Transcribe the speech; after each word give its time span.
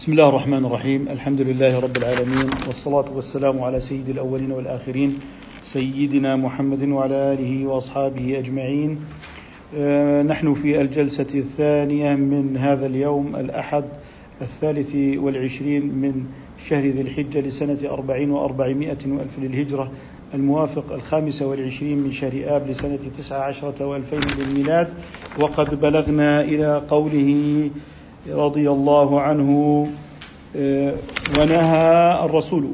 بسم 0.00 0.12
الله 0.12 0.28
الرحمن 0.28 0.64
الرحيم. 0.64 1.08
الحمد 1.08 1.40
لله 1.40 1.80
رب 1.80 1.96
العالمين. 1.96 2.50
والصلاة 2.66 3.04
والسلام 3.14 3.60
على 3.60 3.80
سيد 3.80 4.08
الأولين 4.08 4.52
والآخرين 4.52 5.18
سيدنا 5.62 6.36
محمد 6.36 6.88
وعلى 6.88 7.14
آله 7.14 7.66
وأصحابه 7.66 8.38
أجمعين. 8.38 9.00
آه، 9.76 10.22
نحن 10.22 10.54
في 10.54 10.80
الجلسة 10.80 11.26
الثانية 11.34 12.14
من 12.14 12.56
هذا 12.56 12.86
اليوم 12.86 13.36
الأحد 13.36 13.84
الثالث 14.42 14.94
والعشرين 14.94 15.82
من 15.82 16.24
شهر 16.68 16.84
ذي 16.84 17.00
الحجة 17.00 17.40
لسنة 17.40 17.78
أربعين 17.90 18.30
وأربعمائة 18.30 18.98
وألف 19.06 19.38
للهجرة 19.38 19.92
الموافق 20.34 20.92
الخامسة 20.92 21.46
والعشرين 21.46 21.98
من 21.98 22.12
شهر 22.12 22.32
آب 22.46 22.68
لسنة 22.68 22.98
تسعة 23.18 23.40
عشرة 23.40 23.86
وألفين 23.86 24.20
للميلاد. 24.38 24.88
وقد 25.38 25.80
بلغنا 25.80 26.40
إلى 26.40 26.82
قوله 26.88 27.70
رضي 28.28 28.70
الله 28.70 29.20
عنه 29.20 29.88
آه، 30.56 30.96
ونهى 31.36 32.24
الرسول. 32.24 32.64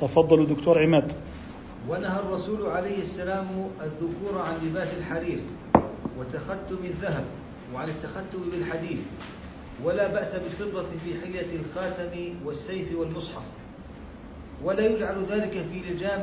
تفضلوا 0.00 0.46
دكتور 0.46 0.82
عماد. 0.82 1.12
ونهى 1.88 2.20
الرسول 2.20 2.66
عليه 2.66 3.02
السلام 3.02 3.46
الذكور 3.80 4.42
عن 4.42 4.54
لباس 4.66 4.88
الحرير 4.98 5.38
وتختم 6.18 6.78
الذهب 6.84 7.24
وعن 7.74 7.88
التختم 7.88 8.38
بالحديد 8.52 8.98
ولا 9.84 10.06
بأس 10.08 10.34
بالفضة 10.34 10.86
في 11.04 11.20
حلية 11.20 11.60
الخاتم 11.60 12.34
والسيف 12.44 12.88
والمصحف. 12.98 13.42
ولا 14.64 14.86
يجعل 14.86 15.24
ذلك 15.30 15.52
في 15.52 15.94
لجام 15.94 16.22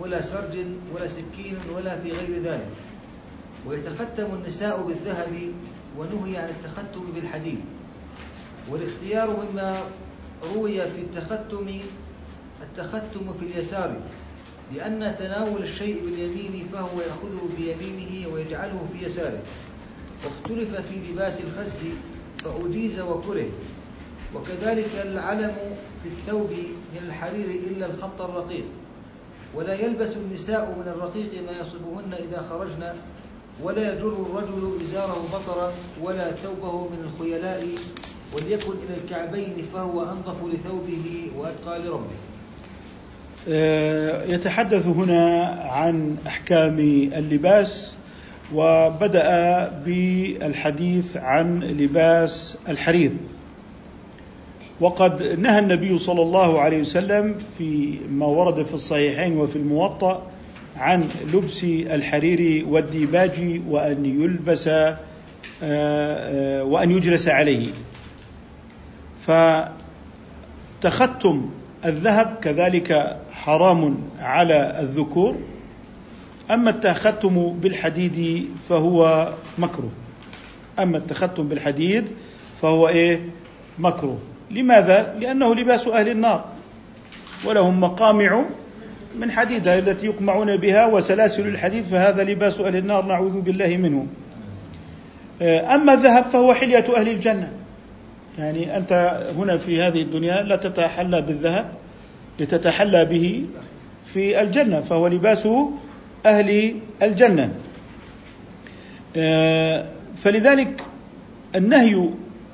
ولا 0.00 0.22
سرج 0.22 0.56
ولا 0.94 1.08
سكين 1.08 1.56
ولا 1.76 1.96
في 2.00 2.12
غير 2.12 2.42
ذلك. 2.42 2.68
ويتختم 3.68 4.26
النساء 4.34 4.82
بالذهب 4.82 5.34
ونهي 5.98 6.36
عن 6.36 6.48
التختم 6.48 7.00
بالحديد. 7.14 7.60
والاختيار 8.70 9.36
مما 9.36 9.80
روي 10.54 10.80
في 10.80 10.98
التختم 10.98 11.78
التختم 12.62 13.34
في 13.40 13.46
اليسار 13.46 13.96
لأن 14.74 15.16
تناول 15.18 15.62
الشيء 15.62 16.04
باليمين 16.04 16.68
فهو 16.72 17.00
يأخذه 17.00 17.48
بيمينه 17.58 18.34
ويجعله 18.34 18.86
في 18.92 19.06
يساره. 19.06 19.42
واختلف 20.24 20.80
في 20.80 21.12
لباس 21.12 21.40
الخز 21.40 21.78
فأجيز 22.44 23.00
وكره. 23.00 23.48
وكذلك 24.34 24.90
العلم 25.02 25.54
في 26.02 26.08
الثوب 26.08 26.50
من 26.94 27.08
الحرير 27.08 27.46
إلا 27.46 27.86
الخط 27.86 28.20
الرقيق. 28.20 28.64
ولا 29.54 29.74
يلبس 29.74 30.16
النساء 30.16 30.78
من 30.78 30.88
الرقيق 30.88 31.42
ما 31.46 31.52
يصبهن 31.60 32.12
إذا 32.28 32.46
خرجن 32.50 32.92
ولا 33.62 33.92
يجر 33.92 34.08
الرجل 34.08 34.78
إزاره 34.82 35.28
بطرا 35.32 35.72
ولا 36.02 36.30
ثوبه 36.32 36.88
من 36.88 37.10
الخيلاء 37.10 37.68
وليكن 38.32 38.72
إلى 38.72 38.96
الكعبين 39.04 39.54
فهو 39.74 40.02
أنظف 40.02 40.36
لثوبه 40.52 41.30
وأتقى 41.38 41.78
لربه. 41.78 42.16
آه، 43.48 44.24
يتحدث 44.24 44.86
هنا 44.86 45.44
عن 45.62 46.16
أحكام 46.26 46.78
اللباس 47.16 47.96
وبدأ 48.54 49.68
بالحديث 49.86 51.16
عن 51.16 51.62
لباس 51.62 52.58
الحرير. 52.68 53.12
وقد 54.80 55.22
نهى 55.22 55.58
النبي 55.58 55.98
صلى 55.98 56.22
الله 56.22 56.60
عليه 56.60 56.80
وسلم 56.80 57.38
في 57.58 57.98
ما 58.10 58.26
ورد 58.26 58.62
في 58.62 58.74
الصحيحين 58.74 59.36
وفي 59.36 59.56
الموطأ 59.56 60.22
عن 60.76 61.08
لبس 61.32 61.64
الحرير 61.64 62.66
والديباج 62.68 63.60
وأن 63.68 64.04
يلبس 64.04 64.68
آه، 64.68 64.98
آه، 65.62 66.64
وأن 66.64 66.90
يجلس 66.90 67.28
عليه. 67.28 67.68
فتختم 70.80 71.50
الذهب 71.84 72.36
كذلك 72.42 73.16
حرام 73.30 73.98
على 74.20 74.80
الذكور 74.80 75.36
أما 76.50 76.70
التختم 76.70 77.48
بالحديد 77.52 78.48
فهو 78.68 79.32
مكروه. 79.58 79.90
أما 80.78 80.98
التختم 80.98 81.48
بالحديد 81.48 82.08
فهو 82.62 82.88
إيه؟ 82.88 83.20
مكروه. 83.78 84.18
لماذا؟ 84.50 85.14
لأنه 85.20 85.54
لباس 85.54 85.88
أهل 85.88 86.08
النار 86.08 86.44
ولهم 87.44 87.80
مقامع 87.80 88.44
من 89.18 89.30
حديد 89.30 89.68
التي 89.68 90.06
يقمعون 90.06 90.56
بها 90.56 90.86
وسلاسل 90.86 91.46
الحديد 91.48 91.84
فهذا 91.84 92.24
لباس 92.24 92.60
أهل 92.60 92.76
النار 92.76 93.04
نعوذ 93.04 93.40
بالله 93.40 93.76
منه. 93.76 94.06
أما 95.74 95.94
الذهب 95.94 96.24
فهو 96.24 96.54
حلية 96.54 96.84
أهل 96.96 97.08
الجنة. 97.08 97.52
يعني 98.38 98.76
أنت 98.76 99.22
هنا 99.36 99.56
في 99.56 99.82
هذه 99.82 100.02
الدنيا 100.02 100.42
لا 100.42 100.56
تتحلى 100.56 101.22
بالذهب 101.22 101.66
لتتحلى 102.40 103.04
به 103.04 103.44
في 104.06 104.42
الجنة 104.42 104.80
فهو 104.80 105.06
لباس 105.06 105.48
أهل 106.26 106.76
الجنة. 107.02 107.52
فلذلك 110.16 110.84
النهي 111.56 112.08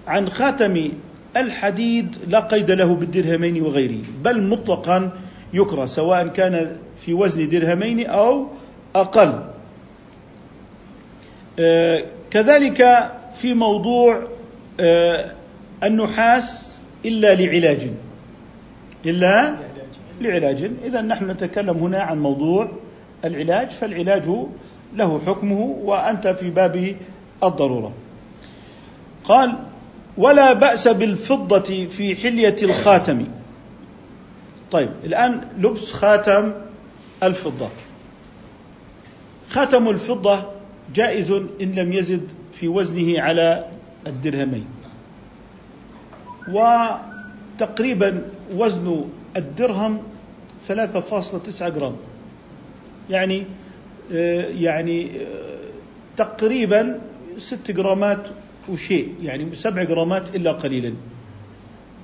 عن 0.07 0.29
خاتم 0.29 0.91
الحديد 1.37 2.17
لا 2.29 2.41
قيد 2.41 2.71
له 2.71 2.95
بالدرهمين 2.95 3.63
وغيره 3.63 4.03
بل 4.25 4.43
مطلقا 4.43 5.11
يكره 5.55 5.87
سواء 5.87 6.27
كان 6.27 6.77
في 7.05 7.15
وزن 7.15 7.49
درهمين 7.49 8.07
أو 8.07 8.47
أقل. 8.97 9.45
كذلك 12.31 13.11
في 13.35 13.55
موضوع 13.55 14.23
النحاس 15.85 16.79
إلا 17.05 17.35
لعلاج. 17.35 17.91
إلا 19.07 19.57
لعلاج. 20.21 20.71
اذا 20.85 21.01
نحن 21.01 21.31
نتكلم 21.31 21.77
هنا 21.77 21.99
عن 21.99 22.19
موضوع 22.19 22.73
العلاج 23.25 23.71
فالعلاج 23.71 24.31
له 24.97 25.21
حكمه 25.27 25.61
وأنت 25.85 26.29
في 26.29 26.51
باب 26.51 26.97
الضرورة. 27.45 27.93
قال 29.25 29.59
ولا 30.19 30.53
بأس 30.53 30.89
بالفضة 30.89 31.87
في 31.87 32.17
حلية 32.17 32.57
الخاتم. 32.63 33.27
طيب 34.71 34.91
الآن 35.05 35.41
لبس 35.59 35.93
خاتم 35.93 36.53
الفضة. 37.23 37.69
خاتم 39.51 39.89
الفضة 39.89 40.43
جائز 40.95 41.31
إن 41.31 41.73
لم 41.73 41.93
يزد 41.93 42.29
في 42.53 42.69
وزنه 42.69 43.21
على 43.21 43.71
الدرهمين. 44.07 44.80
وتقريبا 46.53 48.23
وزن 48.55 49.05
الدرهم 49.37 50.03
3.9 50.69 51.69
جرام. 51.69 51.97
يعني 53.11 53.45
يعني 54.61 55.11
تقريبا 56.17 57.01
ست 57.37 57.71
جرامات 57.71 58.29
وشيء 58.69 59.15
يعني 59.23 59.55
سبع 59.55 59.83
جرامات 59.83 60.37
إلا 60.37 60.53
قليلا. 60.53 60.93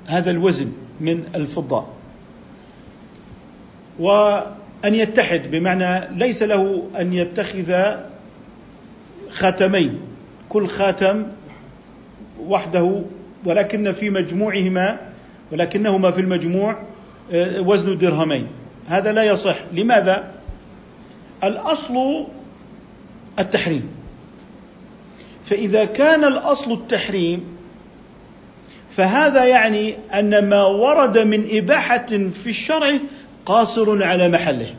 هذا 0.07 0.31
الوزن 0.31 0.73
من 1.01 1.25
الفضة. 1.34 1.87
وأن 3.99 4.95
يتحد 4.95 5.51
بمعنى 5.51 6.19
ليس 6.19 6.43
له 6.43 6.89
أن 7.01 7.13
يتخذ 7.13 7.73
خاتمين. 9.31 10.01
كل 10.49 10.67
خاتم 10.67 11.27
وحده 12.41 13.03
ولكن 13.47 13.93
في 13.93 14.11
مجموعهما 14.11 14.99
ولكنهما 15.53 16.11
في 16.11 16.21
المجموع 16.21 16.83
وزن 17.59 17.99
درهمين 17.99 18.47
هذا 18.87 19.12
لا 19.12 19.23
يصح. 19.23 19.57
لماذا؟ 19.73 20.31
الأصل 21.45 22.27
التحريم. 23.39 23.89
فإذا 25.45 25.84
كان 25.84 26.25
الأصل 26.25 26.73
التحريم 26.73 27.45
فهذا 28.97 29.45
يعني 29.45 29.95
أن 30.15 30.48
ما 30.48 30.65
ورد 30.65 31.19
من 31.19 31.45
إباحة 31.51 32.07
في 32.43 32.47
الشرع 32.47 32.98
قاصر 33.47 34.03
على 34.03 34.28
محله. 34.28 34.75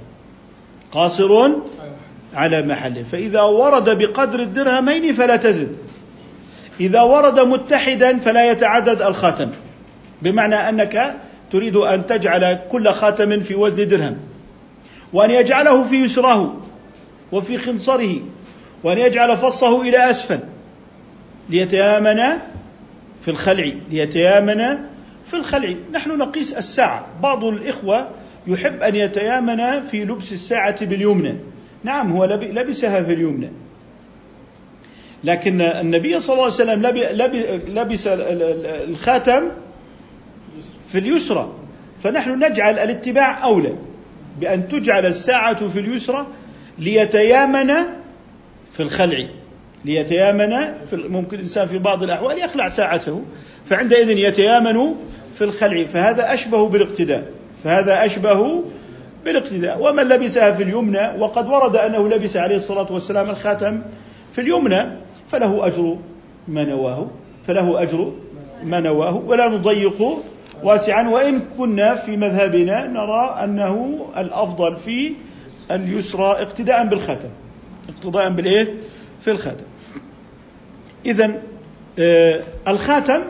قاصر 0.91 1.49
على 2.33 2.61
محله. 2.61 3.03
فإذا 3.03 3.41
ورد 3.41 3.97
بقدر 3.97 4.39
الدرهمين 4.39 5.13
فلا 5.13 5.35
تزد. 5.35 5.77
إذا 6.79 7.01
ورد 7.01 7.39
متحدا 7.39 8.17
فلا 8.17 8.51
يتعدد 8.51 9.01
الخاتم. 9.01 9.49
بمعنى 10.21 10.55
أنك 10.55 11.15
تريد 11.51 11.75
أن 11.75 12.07
تجعل 12.07 12.59
كل 12.71 12.89
خاتم 12.89 13.39
في 13.39 13.55
وزن 13.55 13.87
درهم. 13.87 14.17
وأن 15.13 15.31
يجعله 15.31 15.83
في 15.83 15.95
يسراه 15.95 16.53
وفي 17.31 17.57
خنصره. 17.57 18.15
وأن 18.83 18.97
يجعل 18.97 19.37
فصه 19.37 19.81
إلى 19.81 20.09
أسفل. 20.09 20.39
ليتيامن 21.49 22.23
في 23.21 23.31
الخلع. 23.31 23.73
ليتيامن 23.91 24.77
في 25.25 25.33
الخلع. 25.33 25.73
نحن 25.91 26.17
نقيس 26.17 26.53
الساعة. 26.53 27.05
بعض 27.23 27.43
الإخوة 27.43 28.07
يحب 28.47 28.83
أن 28.83 28.95
يتيامن 28.95 29.81
في 29.81 30.05
لبس 30.05 30.33
الساعة 30.33 30.85
باليمنى. 30.85 31.35
نعم 31.83 32.11
هو 32.11 32.25
لبسها 32.25 33.03
في 33.03 33.13
اليمنى. 33.13 33.51
لكن 35.27 35.61
النبي 35.61 36.19
صلى 36.19 36.33
الله 36.33 36.43
عليه 36.43 36.53
وسلم 36.53 36.81
لبس 37.77 38.07
الخاتم 38.07 39.51
في 40.87 40.97
اليسرى. 40.97 41.53
فنحن 42.03 42.45
نجعل 42.45 42.79
الاتباع 42.79 43.43
أولى 43.43 43.73
بأن 44.39 44.67
تجعل 44.67 45.05
الساعة 45.05 45.67
في 45.67 45.79
اليسرى 45.79 46.27
ليتيامن 46.79 47.73
في 48.71 48.79
الخلع. 48.79 49.27
ليتيامن 49.85 50.73
في 50.89 50.95
ممكن 50.95 51.35
الإنسان 51.35 51.67
في 51.67 51.77
بعض 51.77 52.03
الأحوال 52.03 52.39
يخلع 52.39 52.69
ساعته 52.69 53.21
فعندئذ 53.65 54.09
يتيامن 54.09 54.95
في 55.33 55.43
الخلع. 55.43 55.83
فهذا 55.83 56.33
أشبه 56.33 56.69
بالاقتداء. 56.69 57.23
فهذا 57.63 58.05
أشبه 58.05 58.63
بالاقتداء. 59.25 59.89
ومن 59.89 60.03
لبسها 60.03 60.51
في 60.51 60.63
اليمنى 60.63 61.19
وقد 61.19 61.47
ورد 61.47 61.75
أنه 61.75 62.09
لبس 62.09 62.37
عليه 62.37 62.55
الصلاة 62.55 62.91
والسلام 62.91 63.29
الخاتم 63.29 63.81
في 64.31 64.41
اليمنى. 64.41 65.06
فله 65.27 65.67
أجر 65.67 65.97
ما 66.47 66.63
نواه 66.63 67.07
فله 67.47 67.81
أجر 67.81 68.11
ما 68.63 68.79
نواه 68.79 69.15
ولا 69.15 69.47
نضيق 69.49 70.23
واسعا. 70.63 71.09
وإن 71.09 71.41
كنا 71.57 71.95
في 71.95 72.17
مذهبنا 72.17 72.87
نرى 72.87 73.37
أنه 73.43 74.05
الأفضل 74.17 74.75
في 74.75 75.11
اليسرى 75.71 76.25
اقتداء 76.25 76.85
بالخاتم. 76.85 77.29
اقتداء 77.89 78.29
بالإيه؟ 78.29 78.73
في 79.21 79.31
الخاتم. 79.31 79.65
إذا 81.05 81.41
آه 81.99 82.41
الخاتم 82.67 83.21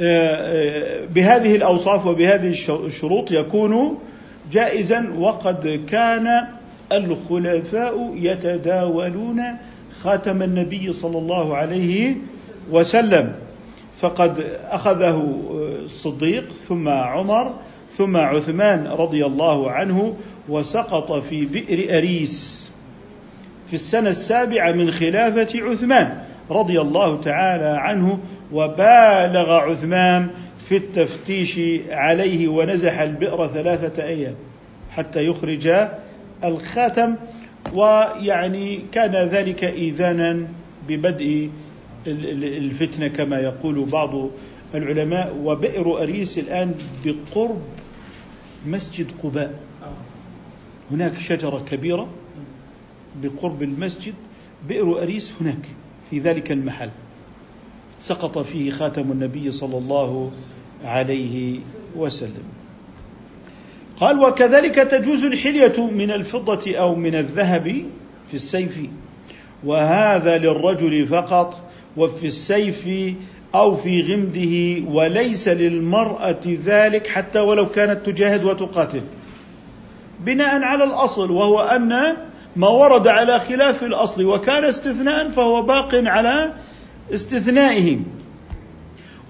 آه 0.00 0.02
آه 0.02 1.04
بهذه 1.04 1.56
الأوصاف 1.56 2.06
وبهذه 2.06 2.54
الشروط 2.70 3.30
يكون 3.30 3.98
جائزا 4.52 5.14
وقد 5.18 5.84
كان 5.88 6.46
الخلفاء 6.92 8.12
يتداولون 8.14 9.42
خاتم 10.06 10.42
النبي 10.42 10.92
صلى 10.92 11.18
الله 11.18 11.56
عليه 11.56 12.16
وسلم. 12.70 13.32
فقد 13.98 14.44
أخذه 14.70 15.42
الصديق 15.84 16.52
ثم 16.52 16.88
عمر 16.88 17.54
ثم 17.90 18.16
عثمان 18.16 18.86
رضي 18.86 19.26
الله 19.26 19.70
عنه 19.70 20.14
وسقط 20.48 21.12
في 21.12 21.44
بئر 21.44 21.98
أريس. 21.98 22.70
في 23.66 23.74
السنة 23.74 24.10
السابعة 24.10 24.72
من 24.72 24.90
خلافة 24.90 25.62
عثمان 25.62 26.18
رضي 26.50 26.80
الله 26.80 27.20
تعالى 27.20 27.80
عنه 27.80 28.18
وبالغ 28.52 29.52
عثمان 29.52 30.28
في 30.68 30.76
التفتيش 30.76 31.60
عليه 31.90 32.48
ونزح 32.48 33.00
البئر 33.00 33.46
ثلاثة 33.46 34.04
أيام 34.04 34.34
حتى 34.90 35.26
يخرج 35.26 35.88
الخاتم. 36.44 37.14
ويعني 37.74 38.76
كان 38.92 39.28
ذلك 39.28 39.64
إيذانا 39.64 40.48
ببدء 40.88 41.50
الفتنة 42.06 43.08
كما 43.08 43.38
يقول 43.40 43.84
بعض 43.84 44.30
العلماء. 44.74 45.36
وبئر 45.44 46.02
أريس 46.02 46.38
الآن 46.38 46.74
بقرب 47.04 47.62
مسجد 48.66 49.06
قباء. 49.22 49.60
هناك 50.90 51.18
شجرة 51.18 51.64
كبيرة 51.70 52.08
بقرب 53.22 53.62
المسجد 53.62 54.14
بئر 54.68 55.02
أريس 55.02 55.34
هناك 55.40 55.68
في 56.10 56.18
ذلك 56.18 56.52
المحل. 56.52 56.90
سقط 58.00 58.38
فيه 58.38 58.70
خاتم 58.70 59.12
النبي 59.12 59.50
صلى 59.50 59.78
الله 59.78 60.32
عليه 60.84 61.60
وسلم. 61.96 62.44
قال 64.00 64.20
وكذلك 64.20 64.74
تجوز 64.74 65.24
الحلية 65.24 65.86
من 65.86 66.10
الفضة 66.10 66.76
أو 66.76 66.94
من 66.94 67.14
الذهب 67.14 67.84
في 68.28 68.34
السيف 68.34 68.80
وهذا 69.64 70.38
للرجل 70.38 71.06
فقط 71.06 71.60
وفي 71.96 72.26
السيف 72.26 72.88
أو 73.54 73.74
في 73.74 74.02
غمده 74.02 74.90
وليس 74.92 75.48
للمرأة 75.48 76.40
ذلك 76.64 77.06
حتى 77.06 77.38
ولو 77.38 77.68
كانت 77.68 78.06
تجاهد 78.06 78.44
وتقاتل. 78.44 79.02
بناء 80.20 80.62
على 80.62 80.84
الأصل 80.84 81.30
وهو 81.30 81.60
أن 81.60 82.16
ما 82.56 82.68
ورد 82.68 83.08
على 83.08 83.40
خلاف 83.40 83.82
الأصل 83.82 84.24
وكان 84.24 84.64
استثناء 84.64 85.28
فهو 85.28 85.62
باق 85.62 85.94
على 85.94 86.52
استثنائه 87.14 87.98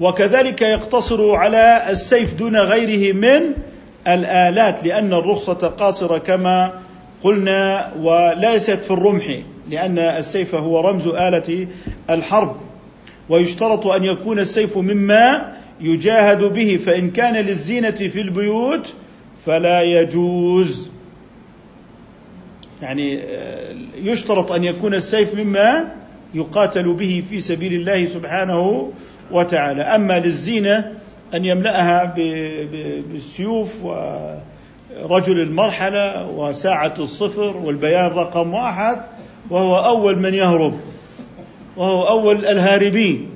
وكذلك 0.01 0.63
يقتصر 0.63 1.31
على 1.31 1.87
السيف 1.91 2.35
دون 2.35 2.57
غيره 2.57 3.13
من 3.13 3.41
الآلات 4.07 4.85
لأن 4.85 5.13
الرخصة 5.13 5.69
قاصرة 5.69 6.19
كما 6.19 6.73
قلنا 7.23 7.93
وليست 8.01 8.85
في 8.85 8.91
الرمح 8.91 9.25
لأن 9.71 9.99
السيف 9.99 10.55
هو 10.55 10.81
رمز 10.81 11.07
آلة 11.07 11.67
الحرب. 12.11 12.57
ويشترط 13.29 13.87
أن 13.87 14.05
يكون 14.05 14.39
السيف 14.39 14.79
مما 14.79 15.53
يجاهد 15.81 16.45
به 16.45 16.79
فإن 16.87 17.11
كان 17.11 17.35
للزينة 17.35 17.91
في 17.91 18.21
البيوت 18.21 18.93
فلا 19.47 19.83
يجوز. 19.83 20.91
يعني 22.83 23.21
يشترط 24.03 24.53
أن 24.53 24.65
يكون 24.65 24.95
السيف 24.95 25.35
مما 25.35 25.93
يقاتل 26.35 26.93
به 26.93 27.23
في 27.31 27.41
سبيل 27.41 27.73
الله 27.73 28.07
سبحانه 28.07 28.93
وتعالى. 29.31 29.83
أما 29.83 30.19
للزينة 30.19 30.93
أن 31.35 31.45
يملأها 31.45 32.15
بالسيوف 33.13 33.85
ورجل 33.85 35.41
المرحلة 35.41 36.31
وساعة 36.31 36.95
الصفر 36.99 37.57
والبيان 37.57 38.11
رقم 38.11 38.55
واحد 38.55 38.99
وهو 39.51 39.77
أول 39.77 40.19
من 40.19 40.35
يهرب 40.35 40.81
وهو 41.77 42.09
أول 42.09 42.47
الهاربين. 42.47 43.31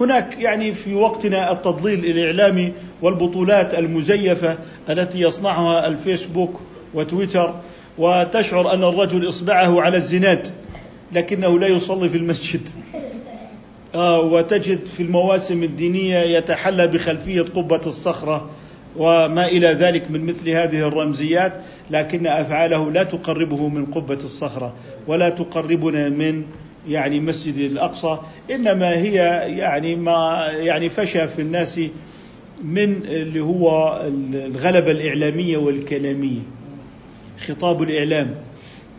هناك 0.00 0.38
يعني 0.38 0.72
في 0.72 0.94
وقتنا 0.94 1.52
التضليل 1.52 2.04
الإعلامي 2.04 2.72
والبطولات 3.02 3.74
المزيفة 3.74 4.58
التي 4.90 5.20
يصنعها 5.20 5.86
الفيسبوك 5.86 6.60
وتويتر 6.94 7.54
وتشعر 7.98 8.74
أن 8.74 8.82
الرجل 8.84 9.28
إصبعه 9.28 9.80
على 9.80 9.96
الزناد 9.96 10.48
لكنه 11.12 11.58
لا 11.58 11.66
يصلي 11.66 12.08
في 12.08 12.16
المسجد. 12.16 12.68
وتجد 13.96 14.86
في 14.86 15.02
المواسم 15.02 15.62
الدينية 15.62 16.18
يتحلى 16.18 16.86
بخلفية 16.86 17.42
قبة 17.42 17.80
الصخرة 17.86 18.50
وما 18.96 19.46
إلى 19.46 19.72
ذلك 19.72 20.10
من 20.10 20.26
مثل 20.26 20.48
هذه 20.48 20.88
الرمزيات 20.88 21.52
لكن 21.90 22.26
أفعاله 22.26 22.90
لا 22.90 23.02
تقربه 23.02 23.68
من 23.68 23.86
قبة 23.86 24.18
الصخرة 24.24 24.74
ولا 25.06 25.28
تقربنا 25.28 26.08
من 26.08 26.44
يعني 26.88 27.20
مسجد 27.20 27.56
الأقصى 27.56 28.18
إنما 28.50 28.90
هي 28.96 29.14
يعني 29.58 29.96
ما 29.96 30.48
يعني 30.52 30.88
فشى 30.88 31.28
في 31.28 31.42
الناس 31.42 31.80
من 32.64 33.02
اللي 33.04 33.40
هو 33.40 34.00
الغلبة 34.34 34.90
الإعلامية 34.90 35.56
والكلامية 35.56 36.40
خطاب 37.46 37.82
الإعلام. 37.82 38.34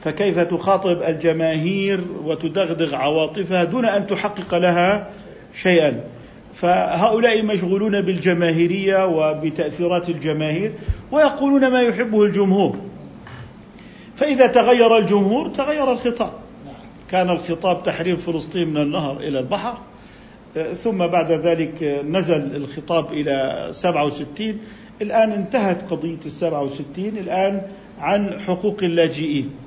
فكيف 0.06 0.40
تخاطب 0.40 1.02
الجماهير 1.02 2.02
وتدغدغ 2.24 2.96
عواطفها 2.96 3.64
دون 3.64 3.86
أن 3.86 4.08
تحقق 4.08 4.58
لها 4.58 5.10
شيئا؟ 5.54 6.04
فهؤلاء 6.54 7.44
مشغولون 7.44 8.02
بالجماهيرية 8.02 9.06
وبتأثيرات 9.06 10.10
الجماهير 10.10 10.74
ويقولون 11.12 11.68
ما 11.68 11.82
يحبه 11.82 12.24
الجمهور. 12.24 12.76
فإذا 14.16 14.48
تغير 14.48 14.98
الجمهور 14.98 15.48
تغير 15.48 15.92
الخطاب. 15.92 16.32
كان 17.12 17.30
الخطاب 17.30 17.84
تحرير 17.84 18.16
فلسطين 18.16 18.68
من 18.68 18.82
النهر 18.82 19.18
إلى 19.18 19.40
البحر. 19.40 19.78
ثم 20.76 20.98
بعد 20.98 21.32
ذلك 21.32 21.84
نزل 22.10 22.56
الخطاب 22.56 23.14
إلى 23.14 23.68
67 23.72 24.60
الآن 25.02 25.32
انتهت 25.32 25.92
قضية 25.92 26.20
السبعة 26.26 26.64
وستين 26.64 27.18
الآن 27.18 27.62
عن 28.00 28.40
حقوق 28.40 28.78
اللاجئين. 28.84 29.65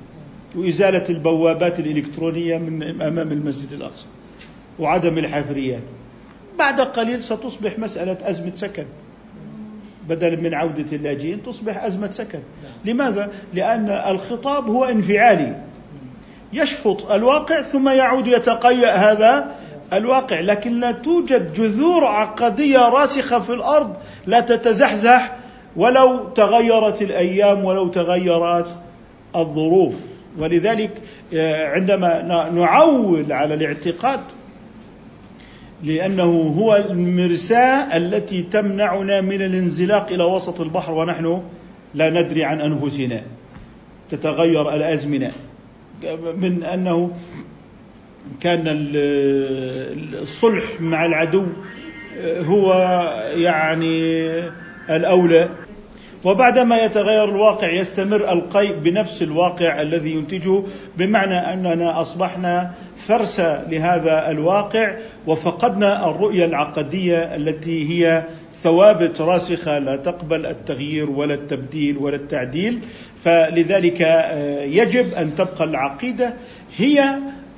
وإزالة 0.55 1.03
البوابات 1.09 1.79
الإلكترونية 1.79 2.57
من 2.57 3.01
أمام 3.01 3.31
المسجد 3.31 3.71
الأقصى 3.71 4.05
وعدم 4.79 5.17
الحفريات. 5.17 5.83
بعد 6.59 6.81
قليل 6.81 7.23
ستصبح 7.23 7.79
مسألة 7.79 8.17
أزمة 8.21 8.51
سكن. 8.55 8.85
بدلا 10.09 10.35
من 10.35 10.53
عودة 10.53 10.95
اللاجئين 10.95 11.43
تصبح 11.43 11.83
أزمة 11.83 12.11
سكن. 12.11 12.39
لماذا؟ 12.85 13.31
لأن 13.53 13.89
الخطاب 13.89 14.69
هو 14.69 14.85
انفعالي. 14.85 15.61
يشفط 16.53 17.11
الواقع 17.11 17.61
ثم 17.61 17.89
يعود 17.89 18.27
يتقيأ 18.27 18.95
هذا 18.95 19.55
الواقع. 19.93 20.39
لكن 20.39 20.79
لا 20.79 20.91
توجد 20.91 21.53
جذور 21.53 22.05
عقدية 22.05 22.79
راسخة 22.79 23.39
في 23.39 23.53
الأرض 23.53 23.95
لا 24.25 24.39
تتزحزح 24.39 25.35
ولو 25.75 26.29
تغيرت 26.29 27.01
الأيام 27.01 27.65
ولو 27.65 27.87
تغيرت 27.87 28.77
الظروف. 29.35 29.95
ولذلك 30.37 30.91
آه، 31.33 31.67
عندما 31.67 32.21
نعول 32.51 33.33
على 33.33 33.53
الاعتقاد 33.53 34.19
لأنه 35.83 36.53
هو 36.57 36.75
المرساة 36.75 37.97
التي 37.97 38.43
تمنعنا 38.43 39.21
من 39.21 39.41
الانزلاق 39.41 40.11
إلى 40.11 40.23
وسط 40.23 40.61
البحر 40.61 40.93
ونحن 40.93 41.43
لا 41.93 42.09
ندري 42.09 42.43
عن 42.43 42.61
أنفسنا. 42.61 43.23
تتغير 44.09 44.73
الأزمنة. 44.73 45.31
من 46.37 46.63
أنه 46.63 47.11
كان 48.39 48.63
الصلح 50.21 50.81
مع 50.81 51.05
العدو 51.05 51.45
هو 52.25 52.73
يعني 53.35 54.23
الأولى. 54.89 55.49
وبعدما 56.23 56.77
يتغير 56.77 57.23
الواقع 57.23 57.71
يستمر 57.71 58.31
القيء 58.31 58.73
بنفس 58.73 59.21
الواقع 59.21 59.81
الذي 59.81 60.11
ينتجه 60.11 60.63
بمعنى 60.97 61.35
أننا 61.35 62.01
أصبحنا 62.01 62.71
فرسه 62.97 63.69
لهذا 63.69 64.31
الواقع 64.31 64.95
وفقدنا 65.27 66.09
الرؤية 66.09 66.45
العقدية 66.45 67.35
التي 67.35 67.89
هي 67.89 68.23
ثوابت 68.53 69.21
راسخة 69.21 69.79
لا 69.79 69.95
تقبل 69.95 70.45
التغيير 70.45 71.09
ولا 71.09 71.33
التبديل 71.33 71.97
ولا 71.97 72.15
التعديل. 72.15 72.79
فلذلك 73.23 74.01
آه، 74.01 74.63
يجب 74.63 75.13
أن 75.13 75.35
تبقى 75.35 75.63
العقيدة 75.63 76.33
هي 76.77 77.05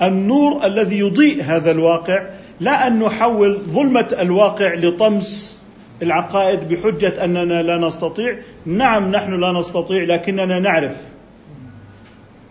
النور 0.02 0.66
الذي 0.66 1.00
يضيء 1.00 1.44
هذا 1.44 1.72
الواقع 1.72 2.24
لا 2.60 2.88
أن 2.88 3.00
نحول 3.00 3.62
ظلمة 3.64 4.08
الواقع 4.20 4.74
لطمس 4.74 5.61
العقائد 6.02 6.70
بحجة 6.70 7.24
أننا 7.24 7.62
لا 7.62 7.78
نستطيع. 7.78 8.38
نعم 8.66 9.12
نحن 9.12 9.40
لا 9.40 9.60
نستطيع 9.60 10.04
لكننا 10.04 10.60
نعرف. 10.60 10.98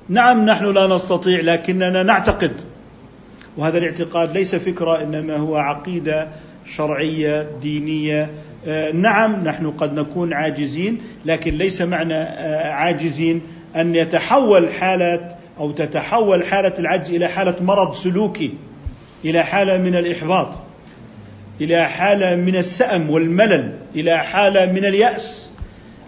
نعم 0.09 0.45
نحن 0.45 0.65
لا 0.65 0.87
نستطيع 0.87 1.41
لكننا 1.41 2.03
نعتقد. 2.03 2.61
وهذا 3.57 3.79
الاعتقاد 3.79 4.33
ليس 4.33 4.55
فكرة 4.55 5.03
إنما 5.03 5.37
هو 5.37 5.57
عقيدة 5.57 6.29
شرعية 6.67 7.51
دينية. 7.63 8.31
آه، 8.67 8.93
نعم 8.93 9.45
نحن 9.45 9.71
قد 9.71 9.99
نكون 9.99 10.33
عاجزين 10.33 11.03
لكن 11.25 11.55
ليس 11.55 11.83
معنى 11.83 12.15
آه، 12.15 12.73
عاجزين 12.73 13.43
أن 13.77 13.95
يتحول 13.95 14.73
حالة 14.73 15.29
أو 15.59 15.71
تتحول 15.71 16.45
حالة 16.45 16.75
العجز 16.79 17.11
إلى 17.11 17.29
حالة 17.29 17.57
مرض 17.61 17.95
سلوكي 17.95 18.55
إلى 19.25 19.43
حالة 19.43 19.79
من 19.79 19.95
الإحباط. 19.95 20.59
إلى 21.61 21.89
حالة 21.89 22.37
من 22.37 22.57
السأم 22.57 23.11
والملل 23.11 23.73
إلى 23.95 24.19
حالة 24.19 24.73
من 24.73 24.85
اليأس. 24.85 25.53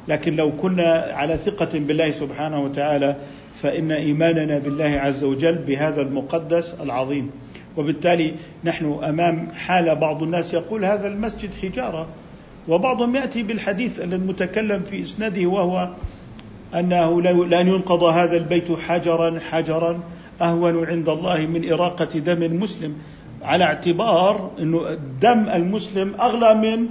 لكن 0.09 0.37
لو 0.37 0.57
كنا 0.57 1.07
على 1.13 1.37
ثقة 1.37 1.79
بالله 1.79 2.11
سبحانه 2.11 2.61
وتعالى 2.61 3.17
فإن 3.63 3.93
إيماننا 3.93 4.59
بالله 4.59 4.85
عز 4.85 5.25
وجل 5.25 5.55
بهذا 5.55 6.01
المقدس 6.01 6.75
العظيم. 6.81 7.31
وبالتالي 7.77 8.35
نحن 8.65 9.01
أمام 9.05 9.49
حالة 9.53 9.95
بعض 9.95 10.23
الناس 10.23 10.55
يقول 10.55 10.85
هذا 10.85 11.09
المسجد 11.09 11.51
حجارة. 11.63 12.09
وبعضهم 12.69 13.17
يأتي 13.17 13.43
بالحديث 13.43 14.01
المتكلم 14.01 14.83
في 14.83 15.03
إسناده 15.03 15.47
وهو 15.47 15.91
أنه 16.75 17.23
لأن 17.23 17.69
ينقض 17.69 18.03
هذا 18.03 18.37
البيت 18.37 18.73
حجرا 18.73 19.41
حجرا 19.51 20.01
أهون 20.43 20.87
عند 20.87 21.09
الله 21.09 21.47
من 21.47 21.73
إراقة 21.73 22.19
دم 22.19 22.43
المسلم. 22.43 22.95
على 23.45 23.65
اعتبار 23.65 24.51
أنه 24.59 24.99
دم 25.21 25.49
المسلم 25.49 26.15
أغلى 26.21 26.55
من 26.55 26.87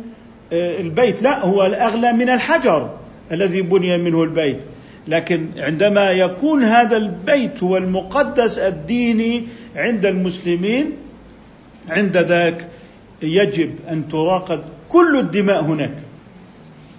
آه، 0.53 0.79
البيت. 0.79 1.24
لا 1.24 1.46
هو 1.46 1.65
الأغلى 1.65 2.13
من 2.13 2.29
الحجر 2.29 2.89
الذي 3.31 3.62
بني 3.62 3.98
منه 3.98 4.24
البيت. 4.24 4.60
لكن 5.08 5.48
عندما 5.58 6.12
يكون 6.12 6.63
هذا 6.63 6.98
البيت 6.98 7.63
هو 7.63 7.77
المقدس 7.77 8.58
الديني 8.58 9.48
عند 9.75 10.05
المسلمين 10.05 10.91
عند 11.89 12.17
ذاك 12.17 12.67
يجب 13.22 13.75
أن 13.89 14.08
تراقب 14.08 14.62
كل 14.89 15.20
الدماء 15.20 15.62
هناك. 15.63 15.96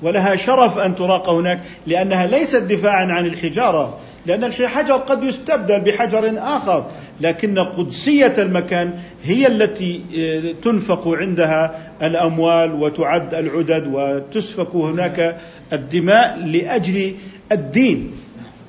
ولها 0.03 0.37
شرف 0.37 0.79
أن 0.79 0.95
تراق 0.95 1.29
هناك 1.29 1.61
لأنها 1.87 2.27
ليست 2.27 2.63
دفاعا 2.63 3.07
عن 3.07 3.27
الحجارة. 3.27 3.99
لأن 4.27 4.45
الحجر 4.45 4.97
قد 4.97 5.23
يستبدل 5.23 5.81
بحجر 5.81 6.33
آخر 6.39 6.87
لكن 7.21 7.59
قدسية 7.59 8.35
المكان 8.39 8.99
هي 9.25 9.47
التي 9.47 10.01
آه، 10.19 10.55
تنفق 10.63 11.09
عندها 11.09 11.91
الأموال 12.03 12.73
وتعد 12.75 13.35
العدد 13.35 13.87
وتسفك 13.93 14.75
هناك 14.75 15.37
الدماء 15.73 16.39
لأجل 16.39 17.15
الدين 17.53 18.13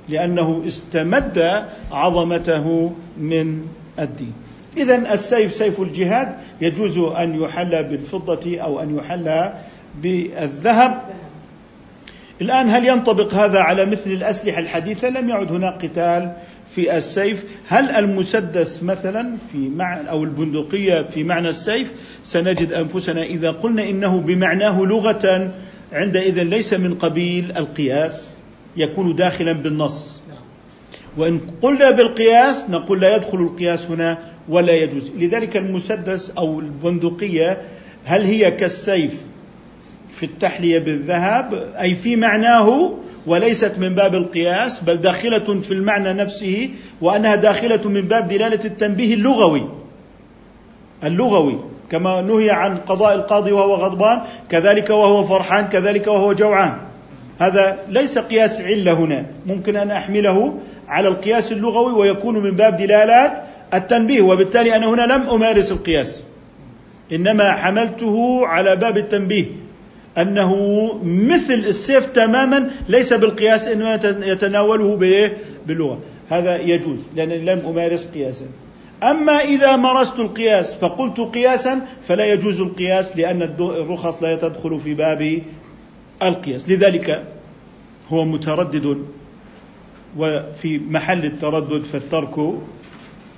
لأنه 0.09 0.63
استمد 0.67 1.65
عظمته 1.91 2.93
من 3.17 3.61
الدين. 3.99 4.33
اذا 4.77 5.13
السيف 5.13 5.53
سيف 5.53 5.81
الجهاد 5.81 6.35
يجوز 6.61 6.97
أن 6.97 7.41
يحلى 7.41 7.83
بالفضة 7.83 8.59
أو 8.59 8.79
أن 8.79 8.97
يحلى 8.97 9.53
بالذهب. 10.01 11.01
الآن 12.41 12.69
هل 12.69 12.85
ينطبق 12.85 13.33
هذا 13.33 13.59
على 13.59 13.85
مثل 13.85 14.11
الأسلحة 14.11 14.59
الحديثة؟ 14.59 15.09
لم 15.09 15.29
يعد 15.29 15.51
هناك 15.51 15.85
قتال 15.85 16.31
في 16.75 16.97
السيف. 16.97 17.45
هل 17.67 17.89
المسدس 17.89 18.83
مثلا 18.83 19.37
في 19.51 19.57
معنى 19.57 20.09
أو 20.09 20.23
البندقية 20.23 21.01
في 21.01 21.23
معنى 21.23 21.49
السيف؟ 21.49 21.91
سنجد 22.23 22.73
أنفسنا 22.73 23.23
إذا 23.23 23.51
قلنا 23.51 23.89
إنه 23.89 24.17
بمعناه 24.19 24.81
لغة 24.81 25.51
عندئذ 25.91 26.43
ليس 26.43 26.73
من 26.73 26.95
قبيل 26.95 27.57
القياس 27.57 28.37
يكون 28.77 29.15
داخلا 29.15 29.51
بالنص. 29.51 30.21
وإن 31.17 31.39
قلنا 31.61 31.91
بالقياس 31.91 32.69
نقول 32.69 33.01
لا 33.01 33.15
يدخل 33.15 33.37
القياس 33.37 33.85
هنا 33.85 34.17
ولا 34.49 34.73
يجوز. 34.73 35.11
لذلك 35.17 35.57
المسدس 35.57 36.31
أو 36.37 36.59
البندقية 36.59 37.61
هل 38.05 38.21
هي 38.21 38.51
كالسيف 38.51 39.17
في 40.15 40.25
التحلية 40.25 40.79
بالذهب 40.79 41.73
أي 41.81 41.95
في 41.95 42.15
معناه 42.15 42.93
وليست 43.27 43.73
من 43.77 43.95
باب 43.95 44.15
القياس 44.15 44.79
بل 44.79 44.97
داخلة 44.97 45.59
في 45.61 45.71
المعنى 45.71 46.13
نفسه 46.13 46.69
وأنها 47.01 47.35
داخلة 47.35 47.89
من 47.89 48.01
باب 48.01 48.27
دلالة 48.27 48.59
التنبيه 48.65 49.13
اللغوي. 49.13 49.69
اللغوي 51.03 51.59
كما 51.91 52.21
نهي 52.21 52.49
عن 52.49 52.77
قضاء 52.77 53.15
القاضي 53.15 53.51
وهو 53.51 53.75
غضبان 53.75 54.21
كذلك 54.49 54.89
وهو 54.89 55.23
فرحان 55.23 55.65
كذلك 55.67 56.07
وهو 56.07 56.33
جوعان. 56.33 56.77
هذا 57.39 57.77
ليس 57.89 58.17
قياس 58.17 58.61
علة 58.61 58.93
هنا. 58.93 59.25
ممكن 59.45 59.75
أن 59.75 59.91
أحمله 59.91 60.59
على 60.87 61.07
القياس 61.07 61.51
اللغوي 61.51 61.93
ويكون 61.93 62.37
من 62.37 62.51
باب 62.51 62.77
دلالات 62.77 63.43
التنبيه 63.73 64.21
وبالتالي 64.21 64.75
أنا 64.75 64.89
هنا 64.89 65.01
لم 65.01 65.29
أمارس 65.29 65.71
القياس. 65.71 66.23
إنما 67.11 67.51
حملته 67.51 68.47
على 68.47 68.75
باب 68.75 68.97
التنبيه. 68.97 69.62
أنه 70.17 70.55
مثل 71.03 71.53
السيف 71.53 72.05
تماما 72.05 72.71
ليس 72.89 73.13
بالقياس 73.13 73.67
انه 73.67 73.93
يتناوله 74.25 74.95
بايه؟ 74.95 75.37
باللغة، 75.67 75.99
هذا 76.29 76.61
يجوز 76.61 76.99
لأنني 77.15 77.39
لم 77.39 77.65
أمارس 77.67 78.05
قياسا. 78.05 78.45
أما 79.03 79.39
إذا 79.39 79.75
مارست 79.75 80.19
القياس 80.19 80.75
فقلت 80.75 81.19
قياسا 81.19 81.81
فلا 82.07 82.25
يجوز 82.25 82.61
القياس 82.61 83.17
لأن 83.17 83.41
الرخص 83.59 84.23
لا 84.23 84.35
تدخل 84.35 84.79
في 84.79 84.93
باب 84.93 85.41
القياس، 86.23 86.69
لذلك 86.69 87.23
هو 88.09 88.25
متردد 88.25 89.05
وفي 90.17 90.77
محل 90.77 91.25
التردد 91.25 91.83
فالترك 91.83 92.35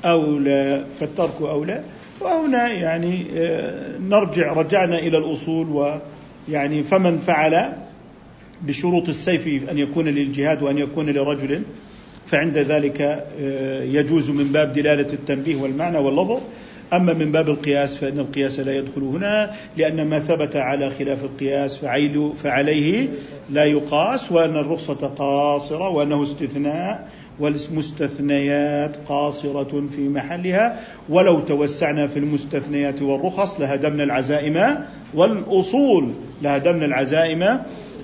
أولى 0.05 0.85
فالترك 0.99 1.41
أولى 1.41 1.83
وهنا 2.21 2.67
يعني 2.67 3.25
آه، 3.35 3.97
نرجع 3.97 4.53
رجعنا 4.53 4.99
إلى 4.99 5.17
الأصول 5.17 5.69
و 5.69 5.99
يعني 6.49 6.83
فمن 6.83 7.17
فعل 7.17 7.73
بشروط 8.61 9.09
السيف 9.09 9.69
أن 9.71 9.77
يكون 9.77 10.07
للجهاد 10.07 10.63
وأن 10.63 10.77
يكون 10.77 11.09
لرجل 11.09 11.61
فعند 12.27 12.57
ذلك 12.57 13.01
آه، 13.41 13.83
يجوز 13.83 14.29
من 14.29 14.51
باب 14.51 14.73
دلالة 14.73 15.13
التنبيه 15.13 15.55
والمعنى 15.55 15.97
واللفظ. 15.97 16.41
أما 16.93 17.13
من 17.13 17.31
باب 17.31 17.49
القياس 17.49 17.95
فإن 17.95 18.19
القياس 18.19 18.59
لا 18.59 18.77
يدخل 18.77 19.01
هنا 19.01 19.51
لأن 19.77 20.07
ما 20.07 20.19
ثبت 20.19 20.55
على 20.55 20.89
خلاف 20.89 21.23
القياس 21.23 21.77
فعليه 22.35 23.09
لا 23.49 23.65
يقاس 23.65 24.31
وأن 24.31 24.55
الرخصة 24.55 25.07
قاصرة 25.07 25.89
وأنه 25.89 26.23
استثناء 26.23 27.09
والمستثنيات 27.39 28.97
قاصرة 29.07 29.83
في 29.95 30.09
محلها. 30.09 30.79
ولو 31.09 31.39
توسعنا 31.39 32.07
في 32.07 32.19
المستثنيات 32.19 33.01
والرخص 33.01 33.59
لهدمنا 33.59 34.03
العزائم 34.03 34.77
والأصول 35.13 36.11
لهدمنا 36.41 36.85
العزائم 36.85 37.59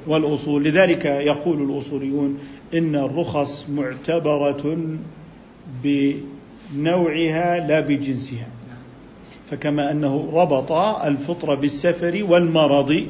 والأصول. 0.07 0.63
لذلك 0.63 1.05
يقول 1.05 1.71
الأصوليون 1.71 2.39
إن 2.73 2.95
الرخص 2.95 3.65
معتبرة 3.69 4.77
بنوعها 5.83 7.67
لا 7.67 7.79
بجنسها. 7.79 8.47
فكما 9.51 9.91
أنه 9.91 10.29
ربط 10.33 10.71
الفطر 11.05 11.55
بالسفر 11.55 12.25
والمرض 12.29 13.07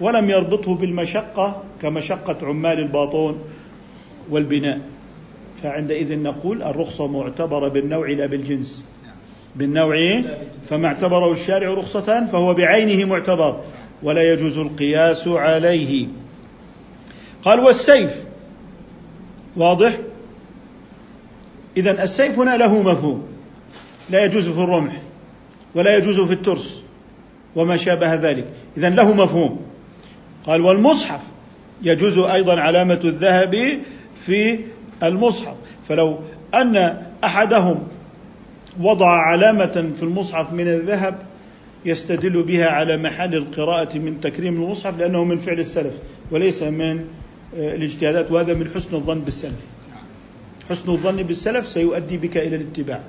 ولم 0.00 0.30
يربطه 0.30 0.74
بالمشقة 0.74 1.62
كمشقة 1.82 2.46
عمال 2.46 2.78
الباطون 2.78 3.38
والبناء. 4.30 4.80
فعندئذ 5.62 6.22
نقول 6.22 6.62
الرخصة 6.62 7.06
معتبرة 7.06 7.68
بالنوع 7.68 8.08
لا 8.10 8.26
بالجنس. 8.26 8.84
بالنوع 9.56 10.22
فما 10.68 10.88
اعتبره 10.88 11.32
الشارع 11.32 11.74
رخصة 11.74 12.26
فهو 12.26 12.54
بعينه 12.54 13.04
معتبر 13.04 13.60
ولا 14.02 14.32
يجوز 14.32 14.58
القياس 14.58 15.28
عليه. 15.28 16.06
قال 17.44 17.60
والسيف 17.60 18.24
واضح؟ 19.56 19.98
إذا 21.76 22.02
السيف 22.02 22.38
هنا 22.38 22.56
له 22.56 22.82
مفهوم 22.82 23.22
لا 24.10 24.24
يجوز 24.24 24.48
في 24.48 24.60
الرمح 24.60 24.92
ولا 25.74 25.96
يجوز 25.96 26.20
في 26.20 26.32
الترس 26.32 26.82
وما 27.56 27.76
شابه 27.76 28.14
ذلك. 28.14 28.46
إذا 28.76 28.88
له 28.88 29.14
مفهوم. 29.14 29.60
قال 30.46 30.60
والمصحف 30.60 31.20
يجوز 31.82 32.18
أيضا 32.18 32.60
علامة 32.60 33.00
الذهب 33.04 33.78
في 34.26 34.58
المصحف. 35.02 35.54
فلو 35.88 36.18
أن 36.54 37.02
أحدهم 37.24 37.82
وضع 38.80 39.10
علامة 39.10 39.92
في 39.96 40.02
المصحف 40.02 40.52
من 40.52 40.68
الذهب 40.68 41.18
يستدل 41.84 42.42
بها 42.42 42.66
على 42.66 42.96
محل 42.96 43.34
القراءة 43.34 43.98
من 43.98 44.20
تكريم 44.20 44.62
المصحف 44.62 44.98
لأنه 44.98 45.24
من 45.24 45.38
فعل 45.38 45.58
السلف 45.58 45.98
وليس 46.30 46.62
من 46.62 47.04
آه، 47.56 47.74
الاجتهادات 47.74 48.30
وهذا 48.30 48.54
من 48.54 48.70
حسن 48.74 48.96
الظن 48.96 49.20
بالسلف. 49.20 49.60
حسن 50.70 50.92
الظن 50.92 51.16
بالسلف 51.16 51.68
سيؤدي 51.68 52.16
بك 52.16 52.36
إلى 52.36 52.56
الاتباع. 52.56 53.00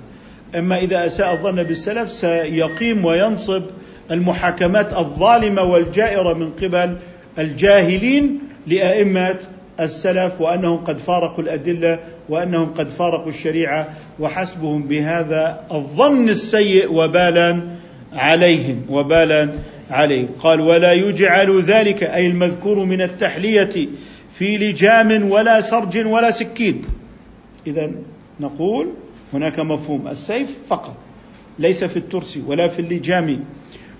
أما 0.55 0.77
إذا 0.77 1.05
أساء 1.05 1.33
الظن 1.33 1.63
بالسلف 1.63 2.11
سيقيم 2.11 3.05
وينصب 3.05 3.63
المحاكمات 4.11 4.93
الظالمة 4.93 5.63
والجائرة 5.63 6.33
من 6.33 6.51
قبل 6.51 6.97
الجاهلين 7.39 8.39
لأئمة 8.67 9.39
السلف 9.79 10.41
وأنهم 10.41 10.77
قد 10.77 10.97
فارقوا 10.97 11.43
الأدلة 11.43 11.99
وأنهم 12.29 12.73
قد 12.73 12.89
فارقوا 12.89 13.29
الشريعة 13.29 13.93
وحسبهم 14.19 14.83
بهذا 14.83 15.65
الظن 15.71 16.29
السيء 16.29 16.93
وبالا 16.93 17.63
عليهم 18.13 18.81
وبالا 18.89 19.49
عليهم. 19.89 20.27
قال 20.39 20.61
ولا 20.61 20.93
يجعل 20.93 21.61
ذلك 21.61 22.03
أي 22.03 22.27
المذكور 22.27 22.85
من 22.85 23.01
التحلية 23.01 23.87
في 24.33 24.57
لجام 24.57 25.31
ولا 25.31 25.61
سرج 25.61 26.07
ولا 26.07 26.31
سكين. 26.31 26.81
إذا 27.67 27.91
نقول 28.39 28.87
هناك 29.33 29.59
مفهوم 29.59 30.07
السيف 30.07 30.49
فقط 30.67 30.95
ليس 31.59 31.83
في 31.83 31.97
الترس 31.97 32.39
ولا 32.47 32.67
في 32.67 32.79
اللجام. 32.79 33.39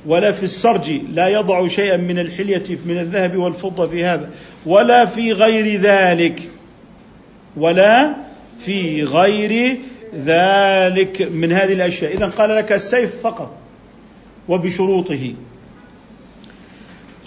ولا 0.05 0.31
في 0.31 0.43
السرج 0.43 0.91
لا 1.13 1.27
يضع 1.27 1.67
شيئا 1.67 1.97
من 1.97 2.19
الحلية 2.19 2.77
من 2.85 2.97
الذهب 2.97 3.37
والفضة 3.37 3.87
في 3.87 4.03
هذا 4.03 4.29
ولا 4.65 5.05
في 5.05 5.33
غير 5.33 5.81
ذلك 5.81 6.41
ولا 7.57 8.15
في 8.59 9.03
غير 9.03 9.77
ذلك 10.15 11.21
من 11.31 11.51
هذه 11.51 11.73
الأشياء. 11.73 12.13
إذا 12.13 12.25
قال 12.25 12.49
لك 12.49 12.71
السيف 12.71 13.21
فقط 13.21 13.55
وبشروطه. 14.49 15.33